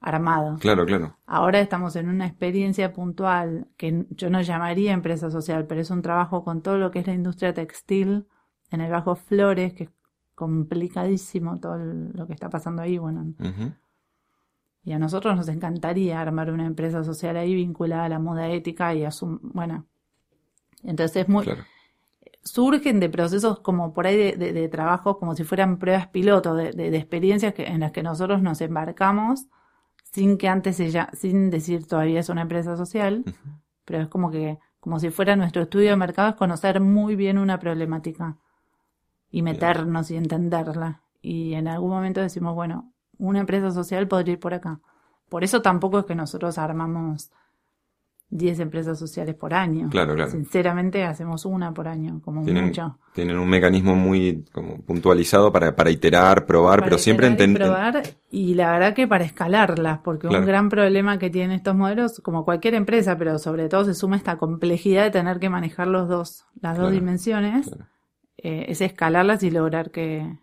armado. 0.00 0.58
Claro, 0.58 0.86
claro. 0.86 1.18
Ahora 1.26 1.60
estamos 1.60 1.96
en 1.96 2.08
una 2.08 2.26
experiencia 2.26 2.92
puntual 2.92 3.66
que 3.76 4.06
yo 4.10 4.30
no 4.30 4.40
llamaría 4.42 4.92
empresa 4.92 5.30
social, 5.30 5.66
pero 5.66 5.80
es 5.80 5.90
un 5.90 6.02
trabajo 6.02 6.44
con 6.44 6.62
todo 6.62 6.78
lo 6.78 6.90
que 6.90 7.00
es 7.00 7.06
la 7.06 7.14
industria 7.14 7.52
textil 7.52 8.26
en 8.70 8.80
el 8.80 8.92
Bajo 8.92 9.16
Flores, 9.16 9.74
que 9.74 9.84
es 9.84 9.90
complicadísimo 10.34 11.58
todo 11.58 11.78
lo 11.78 12.26
que 12.26 12.32
está 12.32 12.48
pasando 12.48 12.82
ahí. 12.82 12.96
Bueno, 12.98 13.34
y 14.84 14.92
a 14.92 14.98
nosotros 14.98 15.36
nos 15.36 15.48
encantaría 15.48 16.20
armar 16.20 16.50
una 16.52 16.64
empresa 16.64 17.02
social 17.02 17.36
ahí 17.36 17.54
vinculada 17.54 18.04
a 18.04 18.08
la 18.08 18.20
moda 18.20 18.48
ética 18.48 18.94
y 18.94 19.04
a 19.04 19.10
su, 19.10 19.40
bueno, 19.42 19.86
entonces 20.84 21.22
es 21.22 21.28
muy, 21.28 21.44
Claro. 21.44 21.64
Surgen 22.48 23.00
de 23.00 23.08
procesos 23.08 23.60
como 23.60 23.92
por 23.92 24.06
ahí 24.06 24.16
de, 24.16 24.32
de, 24.36 24.52
de 24.52 24.68
trabajos 24.68 25.18
como 25.18 25.34
si 25.34 25.44
fueran 25.44 25.78
pruebas 25.78 26.08
piloto, 26.08 26.54
de, 26.54 26.96
experiencias 26.96 27.54
que, 27.54 27.66
en 27.66 27.80
las 27.80 27.92
que 27.92 28.02
nosotros 28.02 28.42
nos 28.42 28.60
embarcamos 28.60 29.46
sin 30.12 30.38
que 30.38 30.48
antes 30.48 30.80
ella, 30.80 31.10
sin 31.12 31.50
decir 31.50 31.86
todavía 31.86 32.20
es 32.20 32.28
una 32.28 32.42
empresa 32.42 32.76
social, 32.76 33.24
pero 33.84 34.00
es 34.02 34.08
como 34.08 34.30
que, 34.30 34.58
como 34.80 34.98
si 34.98 35.10
fuera 35.10 35.36
nuestro 35.36 35.62
estudio 35.62 35.90
de 35.90 35.96
mercado, 35.96 36.30
es 36.30 36.36
conocer 36.36 36.80
muy 36.80 37.14
bien 37.14 37.38
una 37.38 37.58
problemática 37.58 38.36
y 39.30 39.42
meternos 39.42 40.10
y 40.10 40.16
entenderla. 40.16 41.02
Y 41.20 41.54
en 41.54 41.68
algún 41.68 41.90
momento 41.90 42.20
decimos, 42.20 42.54
bueno, 42.54 42.92
una 43.18 43.40
empresa 43.40 43.70
social 43.70 44.08
podría 44.08 44.34
ir 44.34 44.40
por 44.40 44.54
acá. 44.54 44.80
Por 45.28 45.44
eso 45.44 45.60
tampoco 45.60 45.98
es 45.98 46.04
que 46.06 46.14
nosotros 46.14 46.56
armamos 46.56 47.30
10 48.30 48.60
empresas 48.60 48.98
sociales 48.98 49.34
por 49.34 49.54
año. 49.54 49.88
Claro, 49.88 50.14
claro. 50.14 50.30
Sinceramente 50.30 51.02
hacemos 51.04 51.46
una 51.46 51.72
por 51.72 51.88
año, 51.88 52.20
como 52.22 52.44
Tienen, 52.44 52.66
mucho. 52.66 52.98
tienen 53.14 53.38
un 53.38 53.48
mecanismo 53.48 53.94
muy 53.96 54.44
como 54.52 54.82
puntualizado 54.82 55.50
para, 55.50 55.74
para 55.74 55.90
iterar, 55.90 56.44
probar, 56.44 56.80
Para 56.80 56.86
pero 56.90 56.98
siempre 56.98 57.26
iterar 57.28 57.48
y 57.48 57.52
enten- 57.52 57.56
probar 57.56 58.02
y 58.30 58.54
la 58.54 58.70
verdad 58.72 58.92
que 58.94 59.08
para 59.08 59.24
escalarlas, 59.24 60.00
porque 60.00 60.28
Claro. 60.28 60.42
un 60.42 60.46
gran 60.46 60.68
problema 60.68 61.18
que 61.18 61.30
tienen 61.30 61.52
estos 61.52 61.74
modelos, 61.74 62.20
como 62.20 62.44
cualquier 62.44 62.74
empresa, 62.74 63.16
pero 63.16 63.38
sobre 63.38 63.68
todo 63.70 63.84
se 63.86 63.94
suma 63.94 64.16
esta 64.16 64.36
complejidad 64.36 65.04
de 65.04 65.10
tener 65.10 65.38
que 65.38 65.48
manejar 65.48 65.86
los 65.88 66.06
dos, 66.08 66.44
las 66.60 66.76
dos 66.76 66.92
dimensiones, 66.92 67.68
claro. 67.68 67.86
eh, 68.36 68.66
es 68.68 68.82
escalarlas 68.82 69.42
y 69.42 69.50
lograr 69.50 69.90
que, 69.90 70.36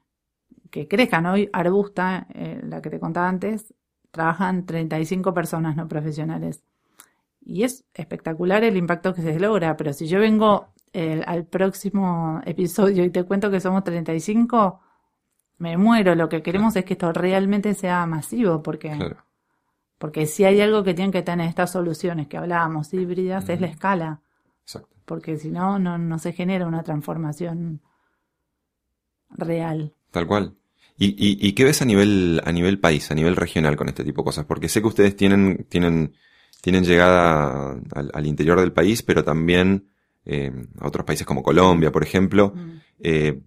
que 0.71 0.87
crezcan. 0.87 1.27
Hoy 1.27 1.51
Arbusta, 1.53 2.25
eh, 2.33 2.61
la 2.63 2.81
que 2.81 2.89
te 2.89 2.99
contaba 2.99 3.29
antes, 3.29 3.75
trabajan 4.09 4.65
35 4.65 5.35
personas 5.35 5.75
no 5.75 5.87
profesionales. 5.87 6.63
Y 7.45 7.63
es 7.63 7.85
espectacular 7.93 8.63
el 8.63 8.75
impacto 8.75 9.13
que 9.13 9.21
se 9.21 9.39
logra, 9.39 9.77
pero 9.77 9.93
si 9.93 10.07
yo 10.07 10.19
vengo 10.19 10.73
eh, 10.93 11.21
al 11.27 11.45
próximo 11.45 12.41
episodio 12.45 13.03
y 13.05 13.11
te 13.11 13.23
cuento 13.23 13.51
que 13.51 13.59
somos 13.59 13.83
35, 13.83 14.79
me 15.59 15.77
muero. 15.77 16.15
Lo 16.15 16.27
que 16.27 16.41
queremos 16.41 16.75
es 16.75 16.83
que 16.85 16.93
esto 16.93 17.13
realmente 17.13 17.73
sea 17.75 18.05
masivo, 18.07 18.63
porque, 18.63 18.89
Claro. 18.91 19.17
porque 19.99 20.25
si 20.25 20.43
hay 20.43 20.59
algo 20.59 20.83
que 20.83 20.93
tienen 20.95 21.11
que 21.11 21.21
tener 21.21 21.47
estas 21.47 21.71
soluciones 21.71 22.27
que 22.27 22.37
hablábamos 22.37 22.91
híbridas, 22.93 23.47
es 23.49 23.61
la 23.61 23.67
escala, 23.67 24.21
Exacto. 24.63 24.89
porque 25.05 25.37
si 25.37 25.51
no, 25.51 25.77
no, 25.77 25.97
no 25.99 26.17
se 26.17 26.33
genera 26.33 26.65
una 26.65 26.81
transformación 26.83 27.81
real. 29.29 29.93
Tal 30.11 30.27
cual. 30.27 30.55
¿Y, 30.97 31.07
y, 31.09 31.45
y 31.45 31.53
qué 31.53 31.65
ves 31.65 31.81
a 31.81 31.85
nivel, 31.85 32.41
a 32.45 32.51
nivel 32.51 32.79
país, 32.79 33.11
a 33.11 33.15
nivel 33.15 33.35
regional 33.35 33.75
con 33.75 33.89
este 33.89 34.03
tipo 34.03 34.21
de 34.21 34.25
cosas? 34.25 34.45
Porque 34.45 34.69
sé 34.69 34.81
que 34.81 34.87
ustedes 34.87 35.15
tienen, 35.15 35.65
tienen, 35.69 36.13
tienen 36.65 36.83
llegada 36.83 37.79
al, 37.91 38.09
al 38.11 38.25
interior 38.25 38.59
del 38.59 38.73
país, 38.73 39.03
pero 39.03 39.23
también 39.23 39.87
eh, 40.25 40.51
a 40.79 40.87
otros 40.87 41.05
países 41.05 41.27
como 41.27 41.43
Colombia, 41.43 41.91
por 41.91 42.01
ejemplo. 42.01 42.53
Mm. 42.55 42.71
Eh, 43.01 43.39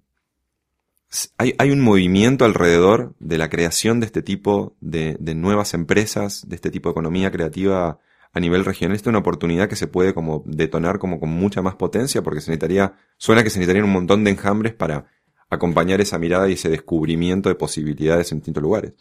hay, 1.37 1.53
hay 1.59 1.73
un 1.73 1.81
movimiento 1.81 2.45
alrededor 2.45 3.17
de 3.19 3.37
la 3.37 3.51
creación 3.51 3.99
de 3.99 4.07
este 4.07 4.23
tipo 4.23 4.77
de, 4.81 5.17
de 5.19 5.35
nuevas 5.35 5.75
empresas, 5.75 6.49
de 6.49 6.55
este 6.55 6.71
tipo 6.71 6.91
de 6.91 6.93
economía 6.93 7.33
creativa 7.33 7.99
a 8.33 8.39
nivel 8.39 8.65
regional. 8.65 8.95
Esta 8.95 9.11
es 9.11 9.13
una 9.13 9.19
oportunidad 9.19 9.69
que 9.69 9.75
se 9.75 9.89
puede 9.89 10.15
como 10.15 10.45
detonar 10.47 11.01
como 11.01 11.19
con 11.19 11.31
mucha 11.31 11.61
más 11.61 11.75
potencia 11.75 12.23
porque 12.23 12.41
se 12.41 12.53
necesitaría, 12.53 12.95
suena 13.17 13.43
que 13.43 13.51
se 13.51 13.59
necesitarían 13.59 13.87
un 13.87 13.95
montón 13.95 14.23
de 14.23 14.31
enjambres 14.31 14.75
para 14.75 15.07
acompañar 15.51 16.01
esa 16.01 16.21
mirada 16.21 16.49
y 16.49 16.53
ese 16.53 16.69
descubrimiento 16.69 17.49
de 17.49 17.57
posibilidades 17.57 18.31
en 18.31 18.39
distintos 18.39 18.63
lugares. 18.63 18.93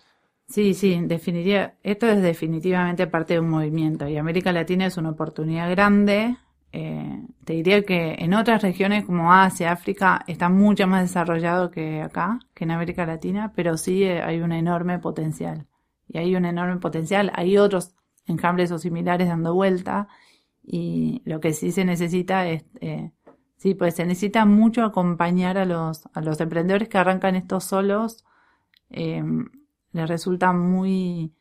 Sí, 0.48 0.74
sí, 0.74 0.98
definiría, 1.04 1.77
esto 1.84 2.08
es 2.08 2.22
definitivamente 2.22 3.06
parte 3.08 3.34
de 3.34 3.42
un 3.42 3.50
movimiento 3.50 4.08
y 4.08 4.16
América 4.16 4.54
Latina 4.54 4.86
es 4.86 4.96
una 4.98 5.10
oportunidad 5.10 5.70
grande. 5.70 6.38
Eh, 6.72 7.22
te 7.44 7.54
diría 7.54 7.84
que 7.84 8.16
en 8.20 8.34
otras 8.34 8.62
regiones 8.62 9.06
como 9.06 9.34
Asia, 9.34 9.74
África, 9.74 10.24
está 10.27 10.48
mucho 10.48 10.88
más 10.88 11.01
desarrollado 11.04 11.70
que 11.70 12.01
acá, 12.01 12.39
que 12.54 12.63
en 12.63 12.72
América 12.72 13.06
Latina, 13.06 13.51
pero 13.56 13.77
sí 13.77 14.04
eh, 14.04 14.22
hay 14.22 14.39
un 14.39 14.54
enorme 14.54 15.00
potencial. 15.00 15.68
Y 16.08 16.18
hay 16.18 16.36
un 16.36 16.46
enorme 16.46 16.77
potencial. 16.77 17.32
Hay 17.36 17.58
otros 17.58 17.94
enjambres 18.25 18.72
o 18.72 18.77
similares 18.80 19.27
dando 19.27 19.54
vuelta 19.54 20.08
y 20.63 21.22
lo 21.25 21.39
que 21.42 21.54
sí 21.54 21.72
se 21.74 21.84
necesita 21.86 22.48
es, 22.48 22.66
eh, 22.82 23.12
sí, 23.58 23.74
pues 23.75 23.96
se 23.96 24.06
necesita 24.06 24.46
mucho 24.46 24.84
acompañar 24.86 25.58
a 25.58 25.66
los, 25.66 26.08
a 26.13 26.22
los 26.22 26.39
emprendedores 26.42 26.88
que 26.89 26.98
arrancan 26.98 27.36
estos 27.36 27.66
solos. 27.66 28.25
Eh, 28.92 29.24
les 29.91 30.08
resulta 30.08 30.53
muy, 30.53 31.34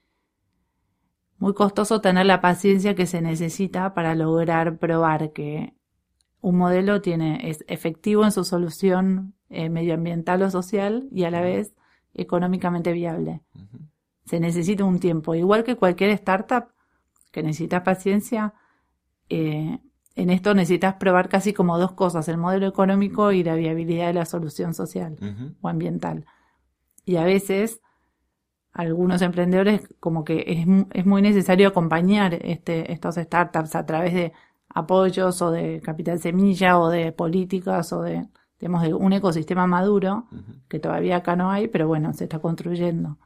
muy 1.39 1.55
costoso 1.55 2.01
tener 2.01 2.27
la 2.27 2.41
paciencia 2.41 2.95
que 2.95 3.07
se 3.07 3.21
necesita 3.21 3.95
para 3.95 4.15
lograr 4.15 4.79
probar 4.79 5.33
que 5.33 5.75
un 6.41 6.57
modelo 6.57 7.01
tiene, 7.01 7.51
es 7.51 7.65
efectivo 7.67 8.25
en 8.25 8.33
su 8.33 8.45
solución 8.45 9.35
eh, 9.49 9.69
medioambiental 9.69 10.43
o 10.43 10.51
social 10.51 11.09
y 11.11 11.25
a 11.25 11.31
la 11.31 11.41
vez 11.41 11.75
económicamente 12.15 12.93
viable. 12.93 13.43
Se 14.25 14.41
necesita 14.41 14.85
un 14.85 14.99
tiempo, 14.99 15.35
igual 15.35 15.65
que 15.65 15.77
cualquier 15.77 16.11
startup 16.11 16.69
que 17.31 17.43
necesita 17.43 17.85
paciencia, 17.85 18.55
eh, 19.29 19.79
en 20.15 20.31
esto 20.31 20.55
necesitas 20.55 20.95
probar 20.95 21.29
casi 21.29 21.53
como 21.53 21.79
dos 21.79 21.93
cosas, 21.93 22.29
el 22.29 22.39
modelo 22.39 22.67
económico 22.67 23.33
y 23.33 23.45
la 23.45 23.55
viabilidad 23.55 24.07
de 24.07 24.15
la 24.15 24.25
solución 24.25 24.73
social 24.73 25.19
o 25.61 25.69
ambiental. 25.69 26.25
Y 27.05 27.17
a 27.17 27.25
veces 27.25 27.83
algunos 28.77 29.23
emprendedores 29.23 29.83
como 30.01 30.25
que 30.25 30.45
es, 30.47 30.67
es 30.93 31.07
muy 31.07 31.23
necesario 31.23 31.69
acompañar 31.69 32.35
este, 32.35 32.93
estos 32.93 33.17
startups 33.17 33.75
a 33.75 33.87
través 33.87 34.15
de 34.15 34.33
apoyos 34.69 35.41
o 35.43 35.51
de 35.51 35.81
capital 35.81 36.19
semilla 36.19 36.79
o 36.79 36.89
de 36.91 37.13
políticas 37.13 37.93
o 37.93 38.03
de, 38.03 38.27
digamos, 38.61 38.83
de 38.83 38.93
un 38.95 39.13
ecosistema 39.13 39.67
maduro 39.67 40.27
que 40.69 40.79
todavía 40.79 41.17
acá 41.17 41.37
no 41.37 41.51
hay, 41.51 41.69
pero 41.69 41.89
bueno, 41.89 42.13
se 42.13 42.25
está 42.25 42.39
construyendo. 42.39 43.19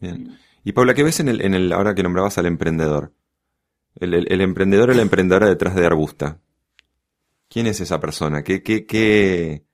Bien. 0.00 0.36
Y 0.64 0.72
Paula, 0.72 0.94
¿qué 0.94 1.04
ves 1.04 1.20
en 1.20 1.28
el, 1.28 1.40
en 1.42 1.54
el, 1.54 1.72
ahora 1.72 1.94
que 1.94 2.02
nombrabas 2.02 2.38
al 2.38 2.46
emprendedor? 2.46 3.12
El, 3.94 4.14
el- 4.14 4.30
el 4.32 4.40
emprendedor 4.40 4.90
o 4.90 4.94
la 4.94 5.02
emprendedora 5.02 5.46
detrás 5.46 5.74
de 5.74 5.86
Arbusta. 5.86 6.38
¿Quién 7.48 7.66
es 7.66 7.80
esa 7.80 8.00
persona? 8.00 8.42
¿Qué, 8.42 8.62
qué, 8.62 8.86
qué? 8.86 9.64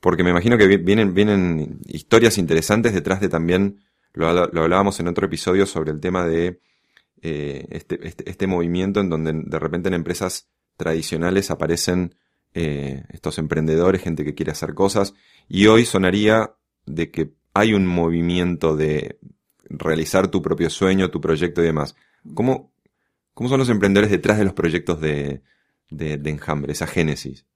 Porque 0.00 0.22
me 0.22 0.30
imagino 0.30 0.58
que 0.58 0.66
vi- 0.66 0.76
vienen, 0.76 1.14
vienen 1.14 1.80
historias 1.86 2.38
interesantes 2.38 2.92
detrás 2.92 3.20
de 3.20 3.28
también, 3.28 3.78
lo, 4.14 4.26
hablábamos 4.28 5.00
en 5.00 5.08
otro 5.08 5.26
episodio 5.26 5.66
sobre 5.66 5.90
el 5.90 6.00
tema 6.00 6.26
de 6.26 6.60
eh, 7.22 7.66
este, 7.70 8.06
este, 8.06 8.28
este 8.28 8.46
movimiento 8.46 9.00
en 9.00 9.08
donde 9.08 9.32
de 9.32 9.58
repente 9.58 9.88
en 9.88 9.94
empresas 9.94 10.48
tradicionales 10.76 11.50
aparecen 11.50 12.14
eh, 12.54 13.04
estos 13.10 13.38
emprendedores, 13.38 14.02
gente 14.02 14.24
que 14.24 14.34
quiere 14.34 14.52
hacer 14.52 14.74
cosas, 14.74 15.14
y 15.48 15.66
hoy 15.66 15.84
sonaría 15.84 16.54
de 16.84 17.10
que 17.10 17.32
hay 17.54 17.74
un 17.74 17.86
movimiento 17.86 18.76
de 18.76 19.18
realizar 19.68 20.28
tu 20.28 20.42
propio 20.42 20.68
sueño, 20.68 21.10
tu 21.10 21.20
proyecto 21.20 21.62
y 21.62 21.66
demás. 21.66 21.94
¿Cómo, 22.34 22.72
cómo 23.34 23.48
son 23.48 23.58
los 23.58 23.68
emprendedores 23.68 24.10
detrás 24.10 24.38
de 24.38 24.44
los 24.44 24.54
proyectos 24.54 25.00
de, 25.00 25.42
de, 25.90 26.18
de 26.18 26.30
enjambre, 26.30 26.72
esa 26.72 26.86
génesis? 26.86 27.46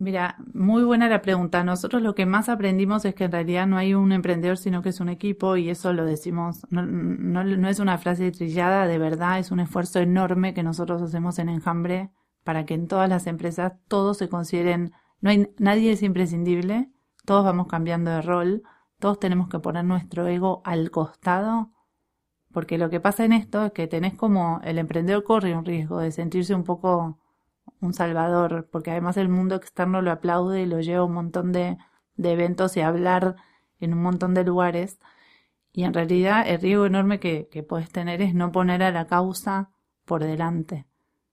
Mira, 0.00 0.36
muy 0.54 0.82
buena 0.82 1.10
la 1.10 1.20
pregunta. 1.20 1.62
Nosotros 1.62 2.00
lo 2.00 2.14
que 2.14 2.24
más 2.24 2.48
aprendimos 2.48 3.04
es 3.04 3.14
que 3.14 3.24
en 3.24 3.32
realidad 3.32 3.66
no 3.66 3.76
hay 3.76 3.92
un 3.92 4.12
emprendedor, 4.12 4.56
sino 4.56 4.80
que 4.80 4.88
es 4.88 4.98
un 5.00 5.10
equipo 5.10 5.58
y 5.58 5.68
eso 5.68 5.92
lo 5.92 6.06
decimos, 6.06 6.66
no, 6.70 6.82
no, 6.82 7.44
no 7.44 7.68
es 7.68 7.80
una 7.80 7.98
frase 7.98 8.32
trillada, 8.32 8.86
de 8.86 8.96
verdad 8.96 9.38
es 9.38 9.50
un 9.50 9.60
esfuerzo 9.60 9.98
enorme 9.98 10.54
que 10.54 10.62
nosotros 10.62 11.02
hacemos 11.02 11.38
en 11.38 11.50
Enjambre 11.50 12.10
para 12.44 12.64
que 12.64 12.72
en 12.72 12.88
todas 12.88 13.10
las 13.10 13.26
empresas 13.26 13.74
todos 13.88 14.16
se 14.16 14.30
consideren, 14.30 14.92
no 15.20 15.28
hay, 15.28 15.52
nadie 15.58 15.92
es 15.92 16.02
imprescindible, 16.02 16.90
todos 17.26 17.44
vamos 17.44 17.66
cambiando 17.66 18.10
de 18.10 18.22
rol, 18.22 18.62
todos 19.00 19.20
tenemos 19.20 19.50
que 19.50 19.58
poner 19.58 19.84
nuestro 19.84 20.26
ego 20.26 20.62
al 20.64 20.90
costado, 20.90 21.72
porque 22.52 22.78
lo 22.78 22.88
que 22.88 23.00
pasa 23.00 23.26
en 23.26 23.34
esto 23.34 23.66
es 23.66 23.72
que 23.72 23.86
tenés 23.86 24.14
como, 24.14 24.62
el 24.64 24.78
emprendedor 24.78 25.24
corre 25.24 25.54
un 25.54 25.66
riesgo 25.66 25.98
de 25.98 26.10
sentirse 26.10 26.54
un 26.54 26.64
poco 26.64 27.19
un 27.80 27.94
salvador, 27.94 28.68
porque 28.70 28.90
además 28.90 29.16
el 29.16 29.28
mundo 29.28 29.54
externo 29.54 30.02
lo 30.02 30.10
aplaude 30.10 30.62
y 30.62 30.66
lo 30.66 30.80
lleva 30.80 31.00
a 31.00 31.04
un 31.04 31.14
montón 31.14 31.52
de, 31.52 31.78
de 32.16 32.32
eventos 32.32 32.76
y 32.76 32.80
a 32.80 32.88
hablar 32.88 33.36
en 33.80 33.94
un 33.94 34.02
montón 34.02 34.34
de 34.34 34.44
lugares. 34.44 34.98
Y 35.72 35.84
en 35.84 35.94
realidad 35.94 36.44
el 36.46 36.60
riesgo 36.60 36.86
enorme 36.86 37.20
que, 37.20 37.48
que 37.50 37.62
puedes 37.62 37.90
tener 37.90 38.22
es 38.22 38.34
no 38.34 38.52
poner 38.52 38.82
a 38.82 38.90
la 38.90 39.06
causa 39.06 39.70
por 40.04 40.24
delante. 40.24 40.86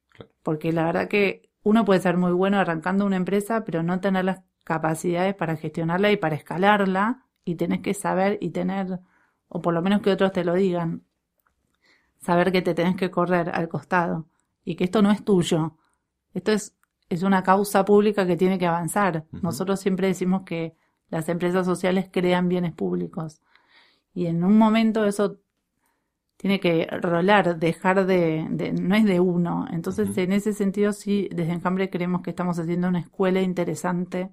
Claro. 0.10 0.32
Porque 0.44 0.72
la 0.72 0.86
verdad 0.86 1.08
que 1.08 1.50
uno 1.64 1.84
puede 1.86 2.00
ser 2.02 2.18
muy 2.18 2.32
bueno 2.32 2.60
arrancando 2.60 3.06
una 3.06 3.18
empresa, 3.18 3.66
pero 3.66 3.84
no 3.84 4.00
tener 4.00 4.26
las 4.26 4.42
capacidades 4.64 5.36
para 5.36 5.56
gestionarla 5.56 6.12
y 6.12 6.18
para 6.18 6.36
escalarla, 6.36 7.24
y 7.46 7.56
tenés 7.56 7.82
que 7.82 7.94
saber 7.94 8.38
y 8.42 8.50
tener, 8.52 9.00
o 9.48 9.62
por 9.62 9.74
lo 9.74 9.82
menos 9.82 10.02
que 10.02 10.12
otros 10.12 10.32
te 10.34 10.44
lo 10.44 10.54
digan. 10.54 11.04
saber 12.20 12.52
que 12.52 12.62
te 12.62 12.74
tenés 12.74 12.96
que 12.96 13.12
correr 13.12 13.50
al 13.54 13.68
costado 13.70 14.28
y 14.66 14.76
que 14.76 14.84
esto 14.86 15.02
no 15.02 15.12
es 15.12 15.24
tuyo. 15.24 15.78
Esto 16.34 16.52
es, 16.52 16.76
es 17.10 17.24
una 17.24 17.44
causa 17.44 17.86
pública 17.86 18.26
que 18.28 18.38
tiene 18.38 18.58
que 18.60 18.68
avanzar. 18.68 19.26
Nosotros 19.32 19.80
siempre 19.80 20.08
decimos 20.08 20.44
que 20.44 20.76
las 21.10 21.30
empresas 21.30 21.66
sociales 21.66 22.10
crean 22.12 22.50
bienes 22.50 22.74
públicos. 22.74 23.42
Y 24.14 24.26
en 24.28 24.44
un 24.44 24.58
momento 24.58 25.06
eso 25.06 25.40
tiene 26.38 26.60
que 26.60 26.88
rolar, 27.02 27.58
dejar 27.58 28.06
de, 28.06 28.48
no 28.80 28.96
es 28.96 29.06
de 29.06 29.20
uno. 29.20 29.66
Entonces, 29.72 30.16
en 30.18 30.32
ese 30.32 30.54
sentido, 30.54 30.94
sí, 30.94 31.30
desde 31.34 31.54
Enjambre 31.54 31.90
creemos 31.90 32.22
que 32.22 32.30
estamos 32.30 32.60
haciendo 32.60 32.88
una 32.88 33.00
escuela 33.00 33.42
interesante 33.42 34.30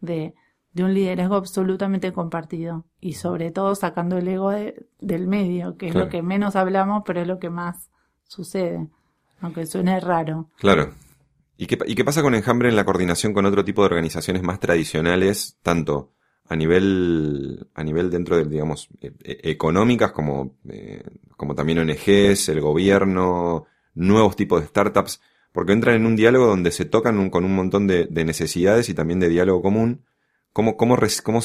de, 0.00 0.34
de 0.72 0.84
un 0.84 0.92
liderazgo 0.92 1.36
absolutamente 1.36 2.12
compartido 2.12 2.84
y 3.00 3.14
sobre 3.14 3.50
todo 3.50 3.74
sacando 3.74 4.18
el 4.18 4.28
ego 4.28 4.50
del 4.50 5.26
medio, 5.26 5.76
que 5.76 5.88
es 5.88 5.94
lo 5.94 6.08
que 6.08 6.22
menos 6.22 6.56
hablamos, 6.56 7.02
pero 7.06 7.20
es 7.20 7.26
lo 7.26 7.38
que 7.38 7.50
más 7.50 7.90
sucede, 8.24 8.88
aunque 9.40 9.64
suene 9.66 9.98
raro. 9.98 10.50
Claro. 10.58 10.92
¿Y 11.60 11.66
qué, 11.66 11.78
¿Y 11.86 11.94
qué 11.94 12.06
pasa 12.06 12.22
con 12.22 12.34
Enjambre 12.34 12.70
en 12.70 12.74
la 12.74 12.86
coordinación 12.86 13.34
con 13.34 13.44
otro 13.44 13.62
tipo 13.66 13.82
de 13.82 13.88
organizaciones 13.88 14.42
más 14.42 14.60
tradicionales, 14.60 15.58
tanto 15.62 16.14
a 16.48 16.56
nivel, 16.56 17.68
a 17.74 17.84
nivel 17.84 18.08
dentro 18.08 18.38
de, 18.38 18.46
digamos, 18.46 18.88
e, 19.02 19.12
e, 19.22 19.50
económicas 19.50 20.10
como, 20.12 20.56
eh, 20.70 21.04
como 21.36 21.54
también 21.54 21.80
ONGs, 21.80 22.48
el 22.48 22.62
gobierno, 22.62 23.66
nuevos 23.92 24.36
tipos 24.36 24.62
de 24.62 24.68
startups, 24.68 25.20
porque 25.52 25.72
entran 25.74 25.96
en 25.96 26.06
un 26.06 26.16
diálogo 26.16 26.46
donde 26.46 26.70
se 26.72 26.86
tocan 26.86 27.28
con 27.28 27.44
un 27.44 27.54
montón 27.54 27.86
de, 27.86 28.08
necesidades 28.24 28.88
y 28.88 28.94
también 28.94 29.20
de 29.20 29.28
diálogo 29.28 29.60
común. 29.60 30.06
¿Cómo, 30.54 30.78
cómo, 30.78 30.96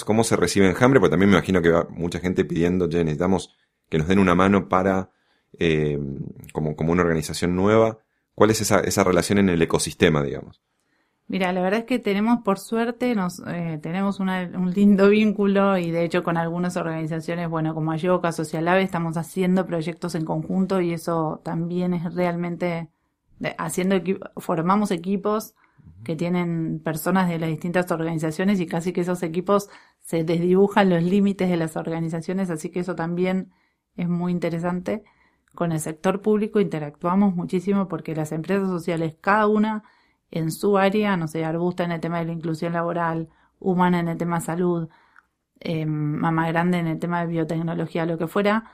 cómo, 0.05 0.23
se 0.23 0.35
recibe 0.37 0.69
enjambre? 0.69 1.01
Porque 1.01 1.11
también 1.11 1.29
me 1.29 1.35
imagino 1.35 1.61
que 1.61 1.71
va 1.71 1.87
mucha 1.89 2.21
gente 2.21 2.45
pidiendo, 2.45 2.87
ya 2.87 2.99
necesitamos 2.99 3.53
que 3.89 3.97
nos 3.97 4.07
den 4.07 4.19
una 4.19 4.33
mano 4.33 4.69
para, 4.69 5.11
eh, 5.59 5.99
como, 6.53 6.77
como 6.77 6.93
una 6.93 7.01
organización 7.01 7.53
nueva. 7.53 7.99
¿Cuál 8.35 8.51
es 8.51 8.61
esa, 8.61 8.79
esa 8.81 9.03
relación 9.03 9.39
en 9.39 9.49
el 9.49 9.61
ecosistema, 9.61 10.21
digamos? 10.21 10.61
Mira, 11.27 11.51
la 11.53 11.61
verdad 11.61 11.79
es 11.79 11.85
que 11.85 11.97
tenemos, 11.97 12.41
por 12.43 12.59
suerte, 12.59 13.15
nos 13.15 13.41
eh, 13.47 13.79
tenemos 13.81 14.19
un 14.19 14.71
lindo 14.75 15.09
vínculo 15.09 15.77
y 15.77 15.89
de 15.89 16.03
hecho 16.03 16.21
con 16.21 16.37
algunas 16.37 16.77
organizaciones, 16.77 17.49
bueno, 17.49 17.73
como 17.73 17.91
Ayoka, 17.91 18.31
Socialave, 18.31 18.83
estamos 18.83 19.17
haciendo 19.17 19.65
proyectos 19.65 20.13
en 20.13 20.25
conjunto 20.25 20.81
y 20.81 20.93
eso 20.93 21.41
también 21.43 21.93
es 21.95 22.13
realmente 22.13 22.89
haciendo 23.57 24.01
formamos 24.37 24.91
equipos 24.91 25.55
que 26.03 26.15
tienen 26.15 26.79
personas 26.79 27.27
de 27.27 27.39
las 27.39 27.49
distintas 27.49 27.91
organizaciones 27.91 28.59
y 28.59 28.67
casi 28.67 28.93
que 28.93 29.01
esos 29.01 29.23
equipos 29.23 29.69
se 29.99 30.23
desdibujan 30.23 30.89
los 30.89 31.03
límites 31.03 31.49
de 31.49 31.57
las 31.57 31.75
organizaciones, 31.75 32.49
así 32.51 32.69
que 32.69 32.81
eso 32.81 32.95
también 32.95 33.51
es 33.97 34.07
muy 34.07 34.31
interesante. 34.31 35.03
Con 35.55 35.71
el 35.71 35.79
sector 35.79 36.21
público 36.21 36.59
interactuamos 36.59 37.35
muchísimo 37.35 37.87
porque 37.87 38.15
las 38.15 38.31
empresas 38.31 38.67
sociales, 38.69 39.15
cada 39.21 39.47
una 39.47 39.83
en 40.31 40.51
su 40.51 40.77
área, 40.77 41.17
no 41.17 41.27
sé, 41.27 41.45
Arbusta 41.45 41.83
en 41.83 41.91
el 41.91 42.01
tema 42.01 42.19
de 42.19 42.25
la 42.25 42.33
inclusión 42.33 42.73
laboral, 42.73 43.29
Humana 43.59 43.99
en 43.99 44.09
el 44.09 44.17
tema 44.17 44.39
de 44.39 44.45
salud, 44.45 44.89
eh, 45.61 45.85
Mamá 45.85 46.47
Grande 46.49 46.77
en 46.77 46.87
el 46.87 46.99
tema 46.99 47.21
de 47.21 47.27
biotecnología, 47.27 48.05
lo 48.05 48.17
que 48.17 48.27
fuera, 48.27 48.65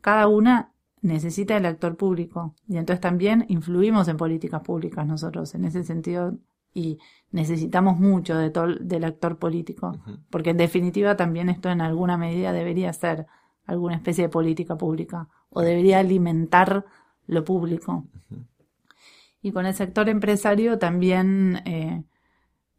cada 0.00 0.26
una 0.28 0.72
necesita 1.02 1.56
el 1.56 1.66
actor 1.66 1.96
público. 1.96 2.54
Y 2.68 2.78
entonces 2.78 3.00
también 3.00 3.44
influimos 3.48 4.08
en 4.08 4.16
políticas 4.16 4.62
públicas 4.62 5.06
nosotros 5.06 5.54
en 5.54 5.64
ese 5.64 5.84
sentido 5.84 6.34
y 6.74 6.98
necesitamos 7.30 7.98
mucho 7.98 8.36
de 8.36 8.50
todo, 8.50 8.74
del 8.80 9.04
actor 9.04 9.38
político. 9.38 9.92
Porque 10.30 10.50
en 10.50 10.56
definitiva 10.56 11.16
también 11.16 11.48
esto 11.48 11.70
en 11.70 11.80
alguna 11.80 12.16
medida 12.16 12.52
debería 12.52 12.92
ser 12.92 13.26
alguna 13.66 13.96
especie 13.96 14.24
de 14.24 14.30
política 14.30 14.76
pública 14.76 15.28
o 15.56 15.62
debería 15.62 16.00
alimentar 16.00 16.84
lo 17.26 17.42
público. 17.42 18.04
Y 19.40 19.52
con 19.52 19.64
el 19.64 19.74
sector 19.74 20.06
empresario 20.10 20.78
también 20.78 21.62
eh, 21.64 22.04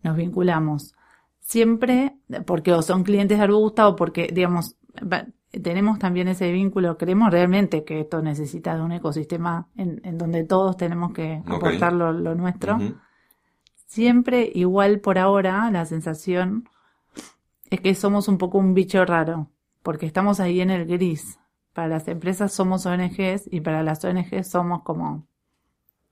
nos 0.04 0.16
vinculamos. 0.16 0.94
Siempre 1.40 2.18
porque 2.46 2.74
o 2.74 2.84
son 2.84 3.04
clientes 3.04 3.40
de 3.40 3.46
Arbusta 3.46 3.88
o 3.88 3.96
porque, 3.96 4.30
digamos, 4.32 4.76
tenemos 5.64 5.98
también 5.98 6.28
ese 6.28 6.52
vínculo, 6.52 7.00
creemos 7.00 7.32
realmente 7.32 7.84
que 7.84 8.02
esto 8.02 8.22
necesita 8.22 8.76
de 8.76 8.84
un 8.84 8.92
ecosistema 8.92 9.68
en, 9.76 10.16
donde 10.16 10.44
todos 10.44 10.78
tenemos 10.78 11.14
que 11.14 11.42
aportar 11.48 11.94
lo, 11.94 12.14
nuestro. 12.36 12.78
Siempre, 13.88 14.52
igual 14.54 15.00
por 15.00 15.18
ahora, 15.18 15.72
la 15.72 15.86
sensación 15.86 16.70
es 17.72 17.82
que 17.82 17.96
somos 17.96 18.28
un 18.28 18.38
poco 18.38 18.60
un 18.60 18.76
bicho 18.76 19.04
raro, 19.04 19.50
porque 19.82 20.06
estamos 20.06 20.40
ahí 20.40 20.62
en 20.62 20.70
el 20.70 20.86
gris. 20.86 21.40
Para 21.78 21.90
las 21.90 22.08
empresas 22.08 22.52
somos 22.52 22.88
ONGs 22.88 23.50
y 23.52 23.62
para 23.62 23.84
las 23.84 24.04
ONGs 24.04 24.48
somos 24.48 24.82
como, 24.82 25.28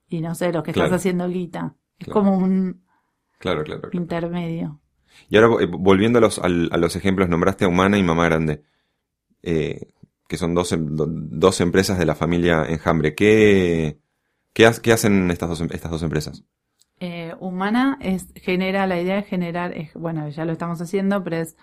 y 0.08 0.20
no 0.20 0.36
sé, 0.36 0.52
lo 0.52 0.62
que 0.62 0.70
estás 0.70 0.92
haciendo 0.92 1.26
guita. 1.26 1.74
Es 1.98 2.06
como 2.06 2.38
un 2.38 2.84
claro, 3.40 3.64
claro, 3.64 3.88
intermedio. 3.90 4.80
Y 5.28 5.36
ahora, 5.36 5.64
eh, 5.64 5.66
volviendo 5.68 6.20
a 6.20 6.22
los, 6.22 6.38
a 6.38 6.46
los 6.48 6.94
ejemplos, 6.94 7.28
nombraste 7.28 7.64
a 7.64 7.68
Humana 7.68 7.98
y 7.98 8.04
Mamá 8.04 8.26
Grande. 8.26 8.62
Eh, 9.42 9.92
que 10.28 10.36
son 10.36 10.54
dos, 10.54 10.70
em, 10.70 10.86
dos, 10.88 11.60
empresas 11.60 11.98
de 11.98 12.06
la 12.06 12.14
familia 12.14 12.64
Enjambre. 12.68 13.16
¿Qué, 13.16 13.98
qué, 14.52 14.66
hacen 14.66 15.32
estas 15.32 15.48
dos, 15.48 15.60
em, 15.62 15.68
estas 15.72 15.90
dos 15.90 16.04
empresas? 16.04 16.44
Eh, 17.00 17.34
humana 17.40 17.98
es, 18.00 18.28
genera, 18.36 18.86
la 18.86 19.00
idea 19.00 19.16
de 19.16 19.22
generar, 19.24 19.74
bueno, 19.96 20.28
ya 20.28 20.44
lo 20.44 20.52
estamos 20.52 20.80
haciendo, 20.80 21.24
pero 21.24 21.38
es 21.38 21.56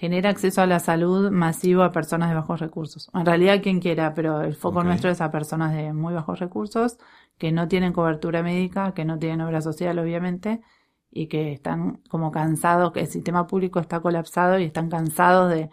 genera 0.00 0.30
acceso 0.30 0.62
a 0.62 0.66
la 0.66 0.80
salud 0.80 1.30
masivo 1.30 1.82
a 1.82 1.92
personas 1.92 2.30
de 2.30 2.34
bajos 2.34 2.58
recursos. 2.58 3.10
En 3.12 3.26
realidad 3.26 3.60
quien 3.62 3.80
quiera, 3.80 4.14
pero 4.14 4.40
el 4.40 4.54
foco 4.54 4.82
nuestro 4.82 5.10
es 5.10 5.20
a 5.20 5.30
personas 5.30 5.74
de 5.74 5.92
muy 5.92 6.14
bajos 6.14 6.38
recursos, 6.38 6.96
que 7.36 7.52
no 7.52 7.68
tienen 7.68 7.92
cobertura 7.92 8.42
médica, 8.42 8.94
que 8.94 9.04
no 9.04 9.18
tienen 9.18 9.42
obra 9.42 9.60
social 9.60 9.98
obviamente, 9.98 10.62
y 11.10 11.26
que 11.26 11.52
están 11.52 11.98
como 12.08 12.30
cansados, 12.30 12.92
que 12.92 13.00
el 13.00 13.08
sistema 13.08 13.46
público 13.46 13.78
está 13.78 14.00
colapsado 14.00 14.58
y 14.58 14.64
están 14.64 14.88
cansados 14.88 15.50
de, 15.50 15.68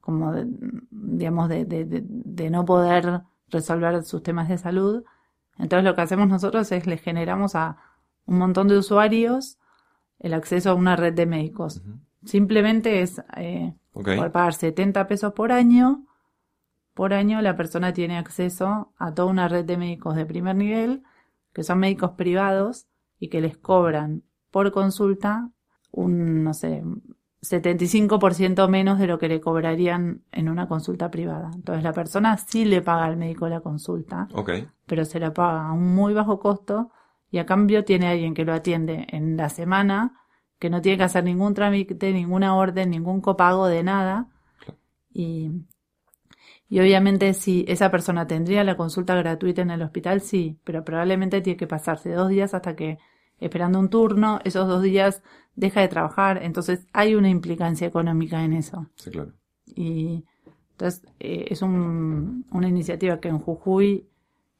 como 0.00 0.34
digamos, 0.90 1.48
de, 1.48 1.64
de, 1.64 2.50
no 2.50 2.64
poder 2.64 3.22
resolver 3.50 4.02
sus 4.02 4.20
temas 4.24 4.48
de 4.48 4.58
salud. 4.58 5.04
Entonces 5.58 5.84
lo 5.84 5.94
que 5.94 6.02
hacemos 6.02 6.26
nosotros 6.26 6.72
es 6.72 6.88
le 6.88 6.98
generamos 6.98 7.54
a 7.54 7.76
un 8.26 8.38
montón 8.38 8.66
de 8.66 8.78
usuarios 8.78 9.58
el 10.18 10.34
acceso 10.34 10.70
a 10.70 10.74
una 10.74 10.96
red 10.96 11.14
de 11.14 11.26
médicos. 11.26 11.82
Simplemente 12.24 13.02
es 13.02 13.22
eh, 13.36 13.74
por 13.92 14.32
pagar 14.32 14.54
70 14.54 15.06
pesos 15.06 15.32
por 15.32 15.52
año. 15.52 16.04
Por 16.94 17.12
año 17.12 17.40
la 17.42 17.56
persona 17.56 17.92
tiene 17.92 18.18
acceso 18.18 18.92
a 18.98 19.14
toda 19.14 19.28
una 19.28 19.48
red 19.48 19.64
de 19.64 19.76
médicos 19.76 20.16
de 20.16 20.26
primer 20.26 20.56
nivel, 20.56 21.02
que 21.52 21.62
son 21.62 21.78
médicos 21.78 22.12
privados 22.12 22.86
y 23.18 23.28
que 23.28 23.40
les 23.40 23.56
cobran 23.56 24.24
por 24.50 24.72
consulta 24.72 25.50
un, 25.90 26.44
no 26.44 26.54
sé, 26.54 26.82
75% 27.42 28.68
menos 28.68 28.98
de 28.98 29.06
lo 29.06 29.18
que 29.18 29.28
le 29.28 29.40
cobrarían 29.40 30.22
en 30.32 30.48
una 30.48 30.66
consulta 30.66 31.10
privada. 31.10 31.50
Entonces 31.54 31.84
la 31.84 31.92
persona 31.92 32.36
sí 32.36 32.64
le 32.64 32.82
paga 32.82 33.04
al 33.04 33.16
médico 33.16 33.48
la 33.48 33.60
consulta, 33.60 34.28
pero 34.86 35.04
se 35.04 35.20
la 35.20 35.32
paga 35.32 35.68
a 35.68 35.72
un 35.72 35.94
muy 35.94 36.14
bajo 36.14 36.40
costo 36.40 36.90
y 37.30 37.38
a 37.38 37.46
cambio 37.46 37.84
tiene 37.84 38.08
alguien 38.08 38.34
que 38.34 38.44
lo 38.44 38.52
atiende 38.52 39.06
en 39.10 39.36
la 39.36 39.48
semana, 39.50 40.20
que 40.58 40.70
no 40.70 40.82
tiene 40.82 40.98
que 40.98 41.04
hacer 41.04 41.24
ningún 41.24 41.54
trámite, 41.54 42.12
ninguna 42.12 42.56
orden, 42.56 42.90
ningún 42.90 43.20
copago 43.20 43.66
de 43.66 43.82
nada. 43.82 44.28
Y, 45.12 45.50
y 46.68 46.80
obviamente 46.80 47.34
si 47.34 47.64
esa 47.68 47.90
persona 47.90 48.26
tendría 48.26 48.64
la 48.64 48.76
consulta 48.76 49.14
gratuita 49.14 49.62
en 49.62 49.70
el 49.70 49.82
hospital, 49.82 50.20
sí, 50.20 50.58
pero 50.64 50.84
probablemente 50.84 51.40
tiene 51.40 51.56
que 51.56 51.66
pasarse 51.66 52.12
dos 52.12 52.28
días 52.28 52.54
hasta 52.54 52.76
que 52.76 52.98
esperando 53.40 53.78
un 53.78 53.88
turno, 53.88 54.40
esos 54.44 54.66
dos 54.68 54.82
días 54.82 55.22
deja 55.54 55.80
de 55.80 55.88
trabajar, 55.88 56.42
entonces 56.42 56.86
hay 56.92 57.14
una 57.14 57.28
implicancia 57.28 57.86
económica 57.86 58.44
en 58.44 58.52
eso. 58.52 58.88
Sí, 58.96 59.10
claro. 59.10 59.32
Y 59.66 60.24
entonces 60.72 61.02
eh, 61.20 61.46
es 61.50 61.62
un, 61.62 62.46
una 62.50 62.68
iniciativa 62.68 63.20
que 63.20 63.28
en 63.28 63.38
Jujuy 63.38 64.08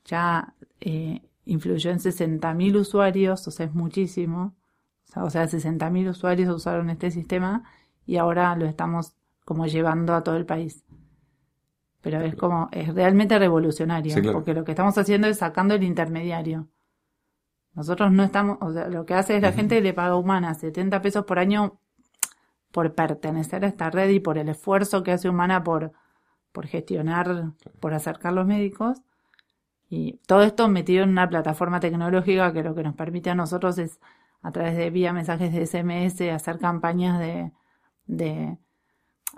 ya 0.05 0.55
eh, 0.81 1.23
influyó 1.45 1.91
en 1.91 1.99
60.000 1.99 2.77
usuarios, 2.77 3.47
o 3.47 3.51
sea, 3.51 3.67
es 3.67 3.75
muchísimo. 3.75 4.55
O 5.17 5.31
sea, 5.31 5.45
60.000 5.45 6.11
usuarios 6.11 6.55
usaron 6.55 6.91
este 6.91 7.11
sistema 7.11 7.65
y 8.07 8.17
ahora 8.17 8.55
lo 8.57 8.67
estamos 8.67 9.15
como 9.45 9.67
llevando 9.67 10.15
a 10.15 10.23
todo 10.23 10.37
el 10.37 10.47
país. 10.47 10.85
Pero 12.01 12.21
es 12.21 12.37
como, 12.37 12.69
es 12.71 12.95
realmente 12.95 13.39
revolucionario, 13.39 14.15
porque 14.33 14.55
lo 14.55 14.65
que 14.65 14.73
estamos 14.73 14.97
haciendo 14.97 15.27
es 15.27 15.39
sacando 15.39 15.75
el 15.75 15.83
intermediario. 15.83 16.69
Nosotros 17.75 18.13
no 18.13 18.25
estamos, 18.25 18.59
o 18.61 18.73
sea, 18.73 18.89
lo 18.89 19.05
que 19.07 19.15
hace 19.15 19.37
es 19.37 19.43
la 19.43 19.53
gente 19.53 19.81
le 19.81 19.95
paga 19.95 20.17
Humana 20.17 20.55
70 20.55 21.01
pesos 21.01 21.25
por 21.25 21.39
año 21.39 21.79
por 22.73 22.95
pertenecer 22.95 23.65
a 23.65 23.69
esta 23.69 23.91
red 23.91 24.11
y 24.11 24.21
por 24.21 24.39
el 24.39 24.49
esfuerzo 24.49 25.03
que 25.03 25.13
hace 25.13 25.29
Humana 25.29 25.65
por, 25.65 25.93
por 26.53 26.67
gestionar, 26.67 27.53
por 27.81 27.95
acercar 27.95 28.33
los 28.33 28.47
médicos. 28.47 29.01
Y 29.89 30.21
todo 30.27 30.43
esto 30.43 30.69
metido 30.69 31.05
en 31.05 31.11
una 31.11 31.29
plataforma 31.29 31.81
tecnológica 31.81 32.53
que 32.53 32.63
lo 32.63 32.75
que 32.75 32.83
nos 32.83 32.95
permite 32.95 33.31
a 33.31 33.35
nosotros 33.35 33.79
es, 33.79 34.01
a 34.43 34.53
través 34.53 34.77
de 34.77 34.91
vía 34.91 35.13
mensajes 35.13 35.53
de 35.53 35.67
SMS, 35.67 36.21
hacer 36.33 36.59
campañas 36.59 37.19
de, 37.19 37.53
de, 38.07 38.59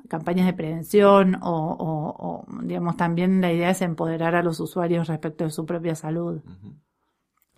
campañas 0.09 0.47
de 0.47 0.53
prevención 0.53 1.39
o, 1.43 2.45
digamos, 2.63 2.97
también 2.97 3.41
la 3.41 3.53
idea 3.53 3.71
es 3.71 3.83
empoderar 3.83 4.35
a 4.35 4.43
los 4.43 4.61
usuarios 4.61 5.09
respecto 5.09 5.45
de 5.45 5.51
su 5.51 5.67
propia 5.67 5.95
salud. 5.95 6.41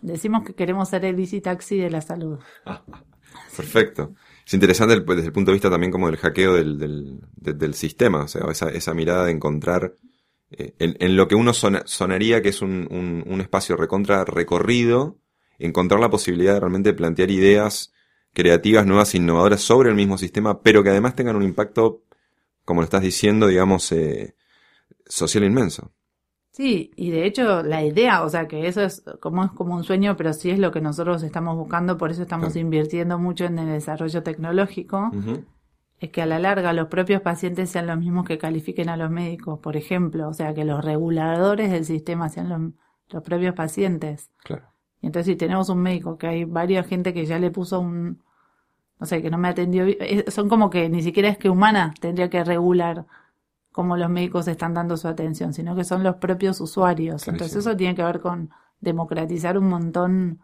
Decimos 0.01 0.43
que 0.43 0.53
queremos 0.53 0.89
ser 0.89 1.05
el 1.05 1.19
Easy 1.19 1.41
Taxi 1.41 1.77
de 1.77 1.89
la 1.89 2.01
salud. 2.01 2.39
perfecto. 3.55 4.15
Es 4.45 4.53
interesante 4.53 4.99
desde 4.99 5.27
el 5.27 5.33
punto 5.33 5.51
de 5.51 5.55
vista 5.55 5.69
también 5.69 5.91
como 5.91 6.07
del 6.07 6.17
hackeo 6.17 6.53
del, 6.53 7.73
sistema, 7.73 8.23
o 8.23 8.27
sea, 8.27 8.43
esa, 8.51 8.93
mirada 8.93 9.25
de 9.25 9.31
encontrar 9.31 9.95
eh, 10.51 10.75
en, 10.79 11.15
lo 11.15 11.27
que 11.27 11.35
uno 11.35 11.53
sonaría 11.53 12.41
que 12.41 12.49
es 12.49 12.61
un, 12.61 12.87
un, 13.25 13.41
espacio 13.41 13.77
recontra 13.77 14.25
recorrido, 14.25 15.19
encontrar 15.59 15.99
la 15.99 16.09
posibilidad 16.09 16.53
de 16.53 16.59
realmente 16.59 16.93
plantear 16.93 17.31
ideas 17.31 17.93
creativas, 18.33 18.85
nuevas, 18.85 19.15
innovadoras 19.15 19.61
sobre 19.61 19.89
el 19.89 19.95
mismo 19.95 20.17
sistema, 20.17 20.61
pero 20.61 20.83
que 20.83 20.89
además 20.89 21.15
tengan 21.15 21.35
un 21.35 21.43
impacto, 21.43 22.01
como 22.65 22.81
lo 22.81 22.85
estás 22.85 23.03
diciendo, 23.03 23.47
digamos, 23.47 23.91
eh, 23.91 24.35
social 25.05 25.43
inmenso. 25.43 25.91
Sí, 26.51 26.91
y 26.95 27.09
de 27.09 27.25
hecho 27.25 27.63
la 27.63 27.83
idea, 27.83 28.23
o 28.23 28.29
sea 28.29 28.47
que 28.47 28.67
eso 28.67 28.83
es 28.83 29.03
como 29.19 29.43
es 29.43 29.51
como 29.51 29.75
un 29.75 29.83
sueño, 29.83 30.15
pero 30.15 30.33
sí 30.33 30.51
es 30.51 30.59
lo 30.59 30.71
que 30.71 30.81
nosotros 30.81 31.23
estamos 31.23 31.57
buscando, 31.57 31.97
por 31.97 32.11
eso 32.11 32.21
estamos 32.21 32.55
invirtiendo 32.55 33.17
mucho 33.17 33.45
en 33.45 33.57
el 33.57 33.69
desarrollo 33.69 34.21
tecnológico, 34.21 35.09
es 35.99 36.11
que 36.11 36.21
a 36.21 36.27
la 36.27 36.37
larga 36.37 36.73
los 36.73 36.89
propios 36.89 37.21
pacientes 37.21 37.71
sean 37.71 37.87
los 37.87 37.97
mismos 37.97 38.25
que 38.25 38.37
califiquen 38.37 38.89
a 38.89 38.97
los 38.97 39.09
médicos, 39.09 39.59
por 39.59 39.77
ejemplo, 39.77 40.29
o 40.29 40.33
sea 40.33 40.53
que 40.53 40.63
los 40.63 40.85
reguladores 40.85 41.71
del 41.71 41.85
sistema 41.85 42.29
sean 42.29 42.49
los, 42.49 42.61
los 43.09 43.23
propios 43.23 43.55
pacientes. 43.55 44.29
Claro. 44.43 44.72
Y 45.03 45.07
entonces 45.07 45.33
si 45.33 45.35
tenemos 45.35 45.67
un 45.67 45.79
médico 45.79 46.17
que 46.17 46.27
hay 46.27 46.45
varias 46.45 46.87
gente 46.87 47.13
que 47.13 47.25
ya 47.25 47.37
le 47.37 47.51
puso 47.51 47.81
un, 47.81 48.23
no 49.01 49.05
sé, 49.05 49.21
que 49.21 49.29
no 49.29 49.37
me 49.37 49.49
atendió, 49.49 49.85
son 50.29 50.47
como 50.47 50.69
que 50.69 50.87
ni 50.87 51.03
siquiera 51.03 51.27
es 51.27 51.37
que 51.37 51.49
humana 51.49 51.93
tendría 51.99 52.29
que 52.29 52.41
regular 52.41 53.05
cómo 53.73 53.97
los 53.97 54.09
médicos 54.09 54.47
están 54.47 54.73
dando 54.73 54.95
su 54.95 55.09
atención, 55.09 55.53
sino 55.53 55.75
que 55.75 55.83
son 55.83 56.03
los 56.03 56.15
propios 56.15 56.61
usuarios. 56.61 57.27
Entonces 57.27 57.57
eso 57.57 57.75
tiene 57.75 57.95
que 57.95 58.03
ver 58.03 58.21
con 58.21 58.49
democratizar 58.79 59.57
un 59.57 59.67
montón 59.67 60.39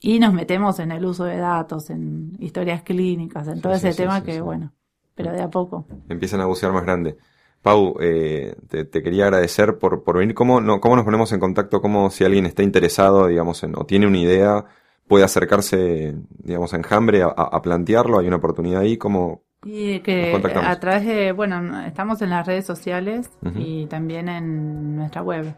y 0.00 0.20
nos 0.20 0.32
metemos 0.32 0.78
en 0.78 0.90
el 0.90 1.04
uso 1.04 1.24
de 1.24 1.36
datos, 1.36 1.90
en 1.90 2.32
historias 2.38 2.82
clínicas, 2.82 3.46
en 3.46 3.60
todo 3.60 3.74
ese 3.74 3.92
tema 3.92 4.22
que, 4.22 4.40
bueno, 4.40 4.72
pero 5.14 5.32
de 5.32 5.42
a 5.42 5.50
poco. 5.50 5.86
Empiezan 6.08 6.40
a 6.40 6.46
bucear 6.46 6.72
más 6.72 6.84
grande. 6.84 7.18
Pau, 7.66 7.96
eh, 8.00 8.54
te, 8.68 9.02
quería 9.02 9.24
agradecer 9.24 9.78
por, 9.78 10.04
por 10.04 10.18
venir. 10.18 10.34
¿Cómo, 10.34 10.60
no, 10.60 10.80
¿Cómo 10.80 10.94
nos 10.94 11.04
ponemos 11.04 11.32
en 11.32 11.40
contacto? 11.40 11.80
¿Cómo 11.80 12.10
si 12.10 12.24
alguien 12.24 12.46
está 12.46 12.62
interesado, 12.62 13.26
digamos, 13.26 13.62
en, 13.64 13.76
o 13.76 13.84
tiene 13.84 14.06
una 14.06 14.18
idea, 14.18 14.64
puede 15.08 15.24
acercarse, 15.24 16.14
digamos, 16.38 16.72
a 16.72 16.76
Enjambre 16.76 17.22
a, 17.22 17.26
a 17.26 17.62
plantearlo? 17.62 18.20
¿Hay 18.20 18.28
una 18.28 18.36
oportunidad 18.36 18.82
ahí? 18.82 18.96
¿Cómo, 18.96 19.42
y 19.64 19.98
que 19.98 20.32
a 20.62 20.78
través 20.78 21.04
de, 21.04 21.32
bueno, 21.32 21.80
estamos 21.84 22.22
en 22.22 22.30
las 22.30 22.46
redes 22.46 22.64
sociales 22.64 23.28
y 23.56 23.86
también 23.86 24.28
en 24.28 24.94
nuestra 24.94 25.22
web, 25.22 25.56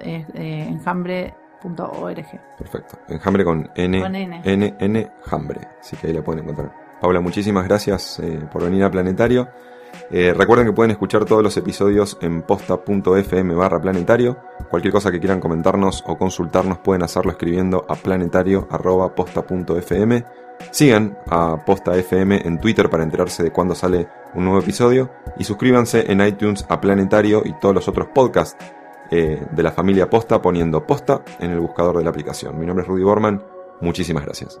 eh, 0.00 0.24
enjambre.org. 0.68 2.26
Perfecto. 2.58 2.98
Enjambre 3.08 3.44
con 3.44 3.68
N, 3.74 3.98
N. 3.98 4.42
N, 4.44 4.76
N, 4.78 5.10
Jambre. 5.24 5.60
Así 5.80 5.96
que 5.96 6.06
ahí 6.06 6.12
la 6.12 6.22
pueden 6.22 6.44
encontrar. 6.44 6.72
Paula, 7.00 7.20
muchísimas 7.20 7.66
gracias 7.66 8.20
eh, 8.20 8.46
por 8.52 8.62
venir 8.62 8.84
a 8.84 8.90
Planetario. 8.90 9.48
Eh, 10.10 10.34
recuerden 10.36 10.66
que 10.66 10.72
pueden 10.72 10.90
escuchar 10.90 11.24
todos 11.24 11.40
los 11.42 11.56
episodios 11.56 12.18
en 12.20 12.42
posta.fm 12.42 13.54
barra 13.54 13.80
planetario. 13.80 14.36
Cualquier 14.68 14.92
cosa 14.92 15.12
que 15.12 15.20
quieran 15.20 15.40
comentarnos 15.40 16.04
o 16.06 16.18
consultarnos 16.18 16.78
pueden 16.78 17.02
hacerlo 17.02 17.30
escribiendo 17.30 17.86
a 17.88 17.94
planetario.posta.fm. 17.94 20.24
Sigan 20.70 21.18
a 21.28 21.64
Posta 21.64 21.96
FM 21.96 22.42
en 22.44 22.60
Twitter 22.60 22.90
para 22.90 23.02
enterarse 23.02 23.42
de 23.42 23.50
cuándo 23.50 23.74
sale 23.74 24.08
un 24.34 24.44
nuevo 24.44 24.60
episodio 24.60 25.10
y 25.38 25.44
suscríbanse 25.44 26.12
en 26.12 26.20
iTunes 26.20 26.66
a 26.68 26.78
Planetario 26.80 27.42
y 27.44 27.58
todos 27.58 27.74
los 27.74 27.88
otros 27.88 28.08
podcasts 28.14 28.56
eh, 29.10 29.44
de 29.50 29.62
la 29.62 29.72
familia 29.72 30.10
Posta 30.10 30.40
poniendo 30.40 30.86
Posta 30.86 31.22
en 31.40 31.50
el 31.50 31.60
buscador 31.60 31.96
de 31.96 32.04
la 32.04 32.10
aplicación. 32.10 32.58
Mi 32.58 32.66
nombre 32.66 32.82
es 32.82 32.88
Rudy 32.88 33.02
Borman, 33.02 33.42
muchísimas 33.80 34.24
gracias. 34.24 34.60